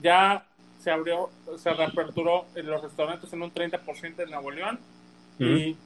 [0.00, 0.44] ya.
[0.80, 4.78] se abrió, se reaperturó en los restaurantes en un 30% en Nuevo León
[5.40, 5.76] y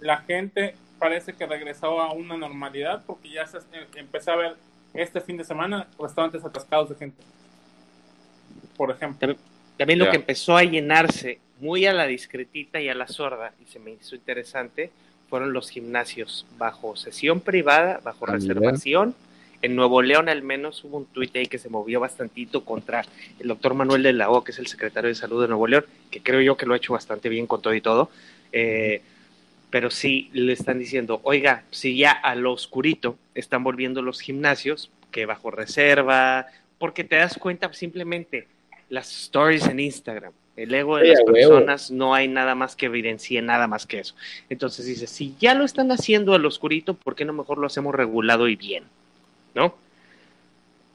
[0.00, 3.58] la gente parece que regresó a una normalidad porque ya se
[3.94, 4.56] empezó a ver
[4.92, 7.22] este fin de semana restaurantes atascados de gente
[8.80, 9.36] por ejemplo.
[9.76, 13.70] También, lo que empezó a llenarse muy a la discretita y a la sorda, y
[13.70, 14.90] se me hizo interesante,
[15.28, 19.14] fueron los gimnasios bajo sesión privada, bajo ah, reservación.
[19.60, 23.04] En Nuevo León al menos hubo un tuit ahí que se movió bastantito contra
[23.38, 25.84] el doctor Manuel de la O, que es el secretario de salud de Nuevo León,
[26.10, 28.08] que creo yo que lo ha hecho bastante bien con todo y todo.
[28.50, 29.02] Eh,
[29.68, 34.90] pero sí le están diciendo, oiga, si ya a lo oscurito están volviendo los gimnasios,
[35.10, 36.46] que bajo reserva,
[36.78, 38.48] porque te das cuenta simplemente
[38.90, 43.40] las stories en Instagram, el ego de las personas no hay nada más que evidencie
[43.40, 44.14] nada más que eso.
[44.50, 47.94] Entonces dice, si ya lo están haciendo al oscurito, ¿por qué no mejor lo hacemos
[47.94, 48.84] regulado y bien?
[49.54, 49.74] ¿No?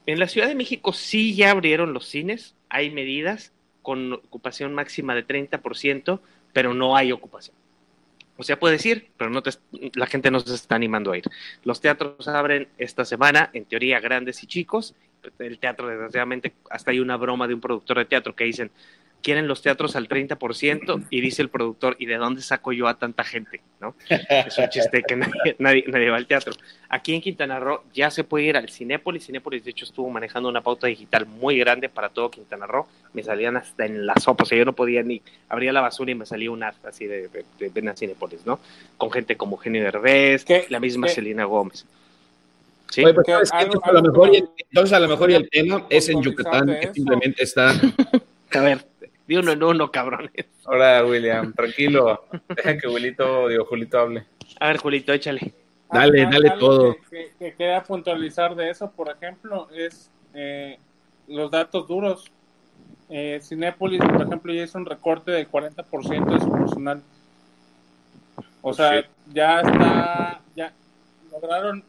[0.06, 3.50] En la Ciudad de México sí ya abrieron los cines, hay medidas
[3.82, 6.20] con ocupación máxima de 30%,
[6.52, 7.56] pero no hay ocupación.
[8.36, 9.42] O sea, puedes ir, pero no
[9.94, 11.24] la gente no se está animando a ir.
[11.64, 14.94] Los teatros abren esta semana, en teoría grandes y chicos.
[15.38, 18.70] El teatro, desgraciadamente, hasta hay una broma de un productor de teatro que dicen,
[19.26, 22.96] quieren los teatros al 30% y dice el productor, ¿y de dónde saco yo a
[22.96, 23.60] tanta gente?
[23.80, 23.96] ¿no?
[24.08, 25.16] Es un chiste que
[25.58, 26.54] nadie, nadie, va al teatro.
[26.88, 29.26] Aquí en Quintana Roo ya se puede ir al Cinépolis.
[29.26, 32.86] Cinépolis, de hecho, estuvo manejando una pauta digital muy grande para todo Quintana Roo.
[33.14, 36.12] Me salían hasta en la sopa, o sea, yo no podía ni abría la basura
[36.12, 38.60] y me salía un arte así de, de, de, Cinépolis, ¿no?
[38.96, 41.84] Con gente como Genio Derbez, la misma Celina Gómez.
[42.90, 46.92] Sí, entonces, a lo mejor, entonces a lo mejor el tema es en Yucatán, que
[46.94, 47.72] simplemente está...
[48.52, 48.86] A ver,
[49.26, 50.46] de uno en uno, cabrones.
[50.64, 52.26] Ahora, William, tranquilo.
[52.48, 54.24] Deja que Julito, digo, Julito hable.
[54.60, 55.52] A ver, Julito, échale.
[55.92, 56.96] Dale, ah, dale todo.
[57.10, 60.78] Que, que, queda puntualizar de eso, por ejemplo, es eh,
[61.28, 62.30] los datos duros.
[63.08, 67.02] Eh, Cinépolis, por ejemplo, ya hizo un recorte del 40% de su personal.
[68.62, 70.72] O sea, ya está, ya
[71.30, 71.84] lograron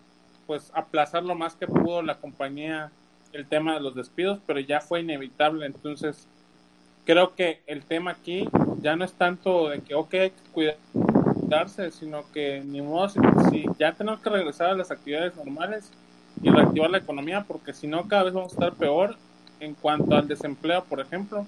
[0.48, 2.92] pues aplazar lo más que pudo la compañía
[3.34, 5.66] el tema de los despidos, pero ya fue inevitable.
[5.66, 6.28] Entonces,
[7.06, 8.48] creo que el tema aquí
[8.82, 10.76] ya no es tanto de que, ok, hay que
[11.44, 15.92] cuidarse, sino que ni modo, si, ya tenemos que regresar a las actividades normales
[16.42, 19.16] y reactivar la economía, porque si no, cada vez vamos a estar peor
[19.60, 21.46] en cuanto al desempleo, por ejemplo,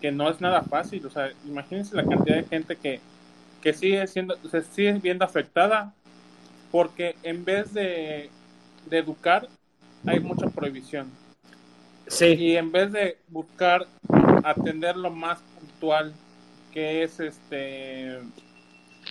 [0.00, 1.04] que no es nada fácil.
[1.06, 3.00] O sea, imagínense la cantidad de gente que,
[3.60, 5.92] que sigue siendo, se sigue viendo afectada,
[6.70, 8.30] porque en vez de,
[8.88, 9.48] de educar,
[10.06, 11.10] hay mucha prohibición.
[12.06, 12.26] Sí.
[12.26, 13.86] Y en vez de buscar
[14.44, 16.14] atender lo más puntual,
[16.72, 18.20] que es este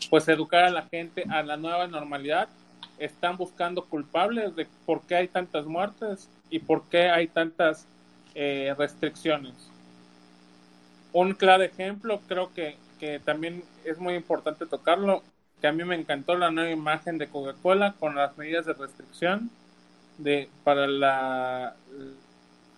[0.10, 2.48] pues educar a la gente a la nueva normalidad,
[2.98, 7.86] están buscando culpables de por qué hay tantas muertes y por qué hay tantas
[8.36, 9.54] eh, restricciones.
[11.14, 15.24] Un claro ejemplo, creo que, que también es muy importante tocarlo,
[15.62, 19.50] que a mí me encantó la nueva imagen de Coca-Cola con las medidas de restricción
[20.18, 21.76] de para la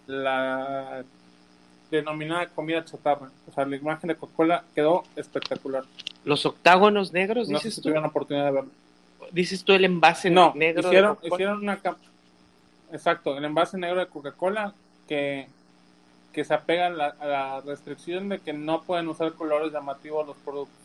[0.10, 1.04] la
[1.92, 3.30] denominada comida chatarra.
[3.48, 5.84] O sea, la imagen de Coca-Cola quedó espectacular.
[6.26, 8.72] Los octágonos negros, no dices sé si tuvieron la oportunidad de verlo.
[9.32, 10.88] ¿Dices tú el envase no, negro?
[10.88, 11.80] Hicieron, hicieron una...
[12.92, 14.74] Exacto, el envase negro de Coca-Cola
[15.08, 15.48] que,
[16.34, 20.76] que se apega a la, restricción de que no pueden usar colores llamativos los productos.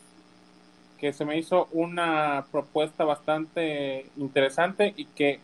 [0.99, 5.41] Que se me hizo una propuesta bastante interesante y que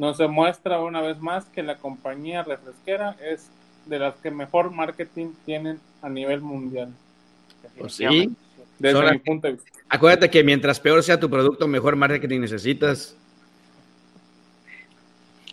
[0.00, 3.50] nos demuestra una vez más que la compañía refresquera es
[3.84, 6.88] de las que mejor marketing tienen a nivel mundial.
[7.76, 8.34] Pues sí.
[8.78, 9.70] Desde mi punto de vista.
[9.90, 13.14] Acuérdate que mientras peor sea tu producto, mejor marketing necesitas.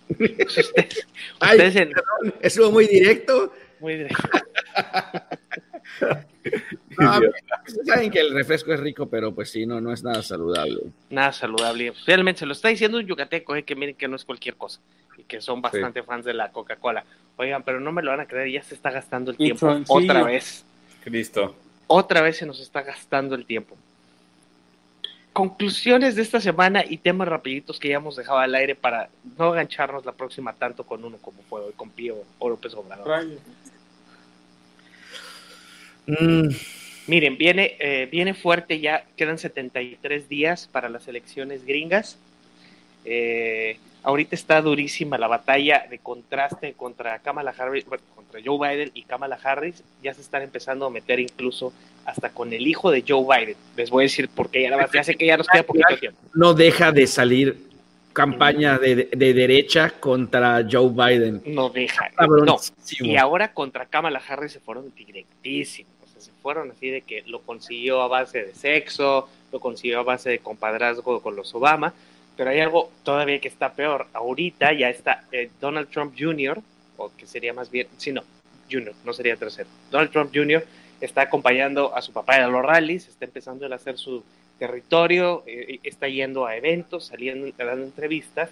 [1.41, 1.91] Ay,
[2.39, 3.51] eso muy directo.
[3.81, 4.23] Muy directo.
[7.85, 10.81] saben que el refresco es rico, pero pues sí, no, no es nada saludable.
[11.09, 11.93] Nada saludable.
[12.05, 14.79] Realmente se lo está diciendo un yucateco, eh, que miren que no es cualquier cosa
[15.17, 17.03] y que son bastante fans de la Coca-Cola.
[17.38, 20.23] Oigan, pero no me lo van a creer, ya se está gastando el tiempo otra
[20.23, 20.63] vez.
[21.03, 21.55] Cristo.
[21.88, 23.75] Otra vez se nos está gastando el tiempo.
[25.33, 29.45] Conclusiones de esta semana y temas rapiditos que ya hemos dejado al aire para no
[29.45, 33.27] agancharnos la próxima tanto con uno como puedo, con Pío o López Obrador.
[36.08, 36.49] Mm.
[37.08, 42.18] Miren, viene, eh, viene fuerte ya, quedan 73 días para las elecciones gringas.
[43.05, 49.03] Eh, ahorita está durísima la batalla de contraste contra Kamala Harris, contra Joe Biden y
[49.03, 49.84] Kamala Harris.
[50.03, 51.72] Ya se están empezando a meter incluso
[52.03, 53.55] hasta con el hijo de Joe Biden.
[53.78, 56.20] Les voy a decir porque ya, ya sé que ya nos queda poquito tiempo.
[56.34, 57.68] No deja de salir
[58.12, 61.41] campaña de, derecha contra Joe Biden.
[61.45, 62.12] No deja.
[62.45, 62.58] No.
[62.99, 68.01] Y ahora contra Kamala Harris se fueron directísimos se fueron así de que lo consiguió
[68.01, 71.93] a base de sexo, lo consiguió a base de compadrazgo con los Obama,
[72.36, 74.07] pero hay algo todavía que está peor.
[74.13, 76.61] Ahorita ya está eh, Donald Trump Jr.,
[76.97, 78.24] o que sería más bien, sí, no,
[78.72, 79.70] Jr., no sería tercero.
[79.91, 80.65] Donald Trump Jr.
[81.01, 84.24] está acompañando a su papá a los rallies, está empezando a hacer su
[84.59, 88.49] territorio, eh, está yendo a eventos, saliendo, dando entrevistas,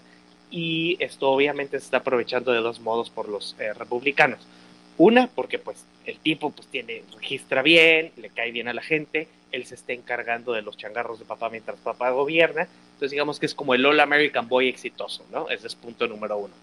[0.52, 4.40] y esto obviamente se está aprovechando de dos modos por los eh, republicanos.
[4.98, 9.28] Una, porque pues el tipo pues tiene, registra bien, le cae bien a la gente,
[9.52, 13.46] él se está encargando de los changarros de papá mientras papá gobierna, entonces digamos que
[13.46, 15.50] es como el All American Boy exitoso, ¿no?
[15.50, 16.54] Ese es punto número uno.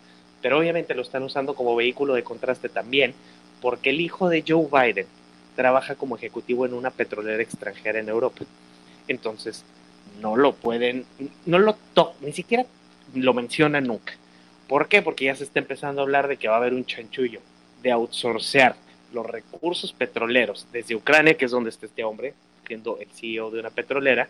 [0.41, 3.15] Pero obviamente lo están usando como vehículo de contraste también,
[3.61, 5.07] porque el hijo de Joe Biden
[5.55, 8.45] trabaja como ejecutivo en una petrolera extranjera en Europa.
[9.09, 9.63] Entonces,
[10.21, 11.05] no lo pueden,
[11.45, 12.65] no lo tocan, ni siquiera
[13.15, 14.15] lo mencionan nunca.
[14.69, 15.03] ¿Por qué?
[15.03, 17.41] Porque ya se está empezando a hablar de que va a haber un chanchullo
[17.83, 18.77] de outsourcear
[19.13, 22.35] los recursos petroleros desde Ucrania, que es donde está este hombre,
[22.67, 24.29] siendo el CEO de una petrolera,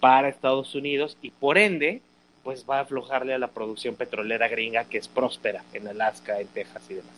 [0.00, 2.00] para Estados Unidos y por ende,
[2.42, 6.46] pues va a aflojarle a la producción petrolera gringa que es próspera en Alaska, en
[6.48, 7.12] Texas y demás.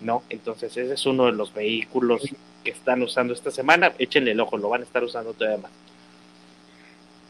[0.00, 0.22] ¿No?
[0.28, 2.22] Entonces ese es uno de los vehículos
[2.62, 3.92] que están usando esta semana.
[3.98, 5.72] Échenle el ojo, lo van a estar usando todavía más.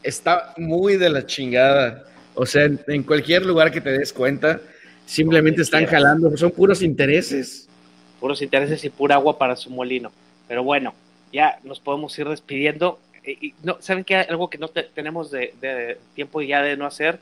[0.01, 2.05] Está muy de la chingada.
[2.33, 4.59] O sea, en, cualquier lugar que te des cuenta,
[5.05, 7.67] simplemente están jalando, son puros intereses.
[8.19, 10.11] Puros intereses y pura agua para su molino.
[10.47, 10.93] Pero bueno,
[11.31, 12.99] ya nos podemos ir despidiendo.
[13.25, 14.17] Y, no, ¿Saben qué?
[14.17, 17.19] Algo que no tenemos de, tiempo ya de no hacer,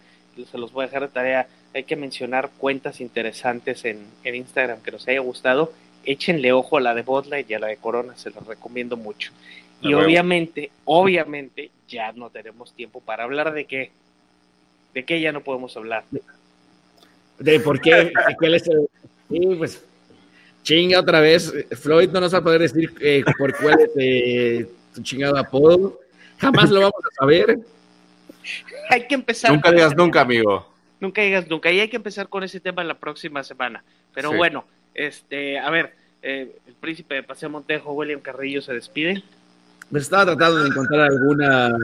[0.52, 1.48] se los voy a dejar de tarea.
[1.74, 5.72] Hay que mencionar cuentas interesantes en, en Instagram que nos haya gustado.
[6.06, 9.32] Échenle ojo a la de Botlight y a la de Corona, se los recomiendo mucho.
[9.82, 13.91] Y obviamente, obviamente, ya no tenemos tiempo para hablar de qué
[14.94, 16.04] ¿De qué ya no podemos hablar?
[17.39, 18.12] ¿De por qué?
[18.38, 18.88] ¿Cuál es el...
[19.30, 19.84] Sí, pues
[20.64, 21.53] chinga otra vez.
[21.72, 25.99] Floyd no nos va a poder decir eh, por cuál es eh, tu chingado apodo.
[26.39, 27.59] Jamás lo vamos a saber.
[28.89, 29.51] Hay que empezar.
[29.51, 30.68] Nunca digas nunca, amigo.
[30.99, 31.72] Nunca digas nunca.
[31.72, 33.84] Y hay que empezar con ese tema la próxima semana.
[34.14, 39.24] Pero bueno, este, a ver, eh, el príncipe de Paseo Montejo, William Carrillo, se despide.
[39.89, 41.78] Me estaba tratando de encontrar alguna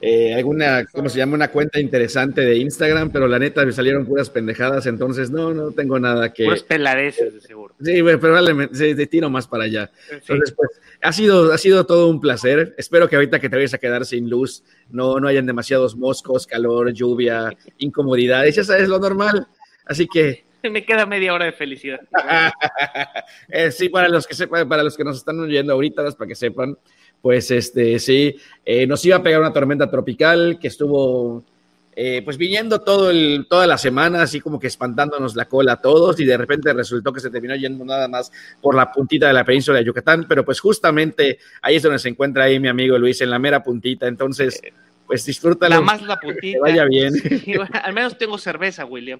[0.00, 1.34] eh, alguna, ¿cómo se llama?
[1.34, 5.72] Una cuenta interesante de Instagram, pero la neta me salieron puras pendejadas, entonces no, no
[5.72, 6.44] tengo nada que.
[6.44, 7.74] Puras peladeces, de seguro.
[7.82, 9.90] Sí, probablemente, sí, de tiro más para allá.
[10.10, 10.70] Entonces, pues,
[11.02, 12.74] ha sido, ha sido todo un placer.
[12.78, 16.46] Espero que ahorita que te vayas a quedar sin luz, no, no hayan demasiados moscos,
[16.46, 19.48] calor, lluvia, incomodidades, ya sabes, lo normal.
[19.84, 20.44] Así que.
[20.70, 22.00] Me queda media hora de felicidad.
[23.50, 26.34] Eh, sí, para los que sepan, para los que nos están oyendo ahorita, para que
[26.34, 26.76] sepan,
[27.22, 31.44] pues este, sí, eh, nos iba a pegar una tormenta tropical que estuvo
[32.00, 35.80] eh, pues viniendo todo el, toda la semana, así como que espantándonos la cola a
[35.80, 39.32] todos y de repente resultó que se terminó yendo nada más por la puntita de
[39.32, 42.96] la península de Yucatán, pero pues justamente ahí es donde se encuentra ahí mi amigo
[42.98, 44.60] Luis, en la mera puntita, entonces
[45.08, 45.74] pues disfrútalo.
[45.74, 46.60] La más la puntita.
[46.60, 47.14] vaya bien.
[47.82, 49.18] al menos tengo cerveza, William.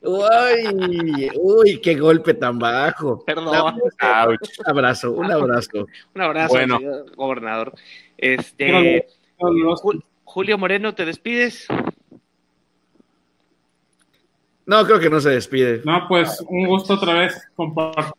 [0.00, 3.24] Uy, uy, qué golpe tan bajo.
[3.24, 3.74] Perdón.
[3.74, 5.86] un abrazo, un abrazo.
[6.14, 6.78] un abrazo, bueno.
[7.16, 7.74] gobernador.
[8.16, 9.08] Este,
[10.22, 11.66] Julio Moreno, ¿te despides?
[14.66, 15.82] No, creo que no se despide.
[15.84, 18.14] No, pues un gusto otra vez compartir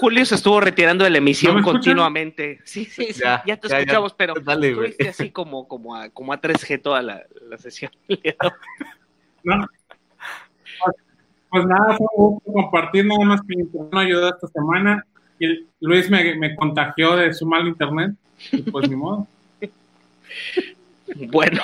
[0.00, 2.60] Julio se estuvo retirando de la emisión continuamente.
[2.64, 6.80] Sí, sí, sí, ya, te escuchamos, pero estuviste así como, como, a, como a 3G
[6.80, 7.92] toda la, la sesión.
[9.44, 9.66] no.
[11.50, 15.04] Pues nada, fue un gusto compartir nada más que mi internet me ayudó esta semana.
[15.38, 18.14] Y Luis me, me contagió de su mal internet.
[18.72, 19.26] pues ni modo.
[21.16, 21.60] Bueno,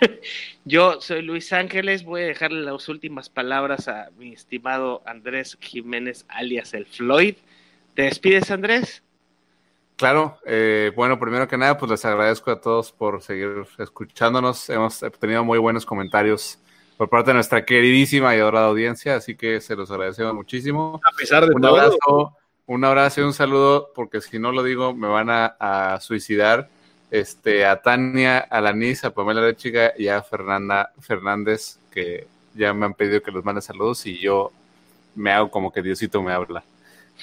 [0.64, 6.24] yo soy Luis Ángeles, voy a dejarle las últimas palabras a mi estimado Andrés Jiménez,
[6.28, 7.36] alias el Floyd.
[7.98, 9.02] ¿Te despides, Andrés?
[9.96, 14.70] Claro, eh, bueno, primero que nada, pues les agradezco a todos por seguir escuchándonos.
[14.70, 16.60] Hemos tenido muy buenos comentarios
[16.96, 21.00] por parte de nuestra queridísima y adorada audiencia, así que se los agradecemos muchísimo.
[21.04, 22.36] A pesar de un Abrazo,
[22.66, 26.68] un abrazo y un saludo, porque si no lo digo, me van a, suicidar.
[27.10, 32.86] Este, a Tania, a Lanis, a Pamela Lechiga y a Fernanda Fernández, que ya me
[32.86, 34.52] han pedido que los mande saludos y yo
[35.16, 36.62] me hago como que Diosito me habla.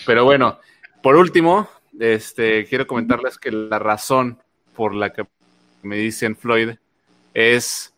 [0.05, 0.59] Pero bueno,
[1.01, 1.69] por último,
[1.99, 4.39] este, quiero comentarles que la razón
[4.75, 5.25] por la que
[5.83, 6.71] me dicen Floyd
[7.33, 7.93] es...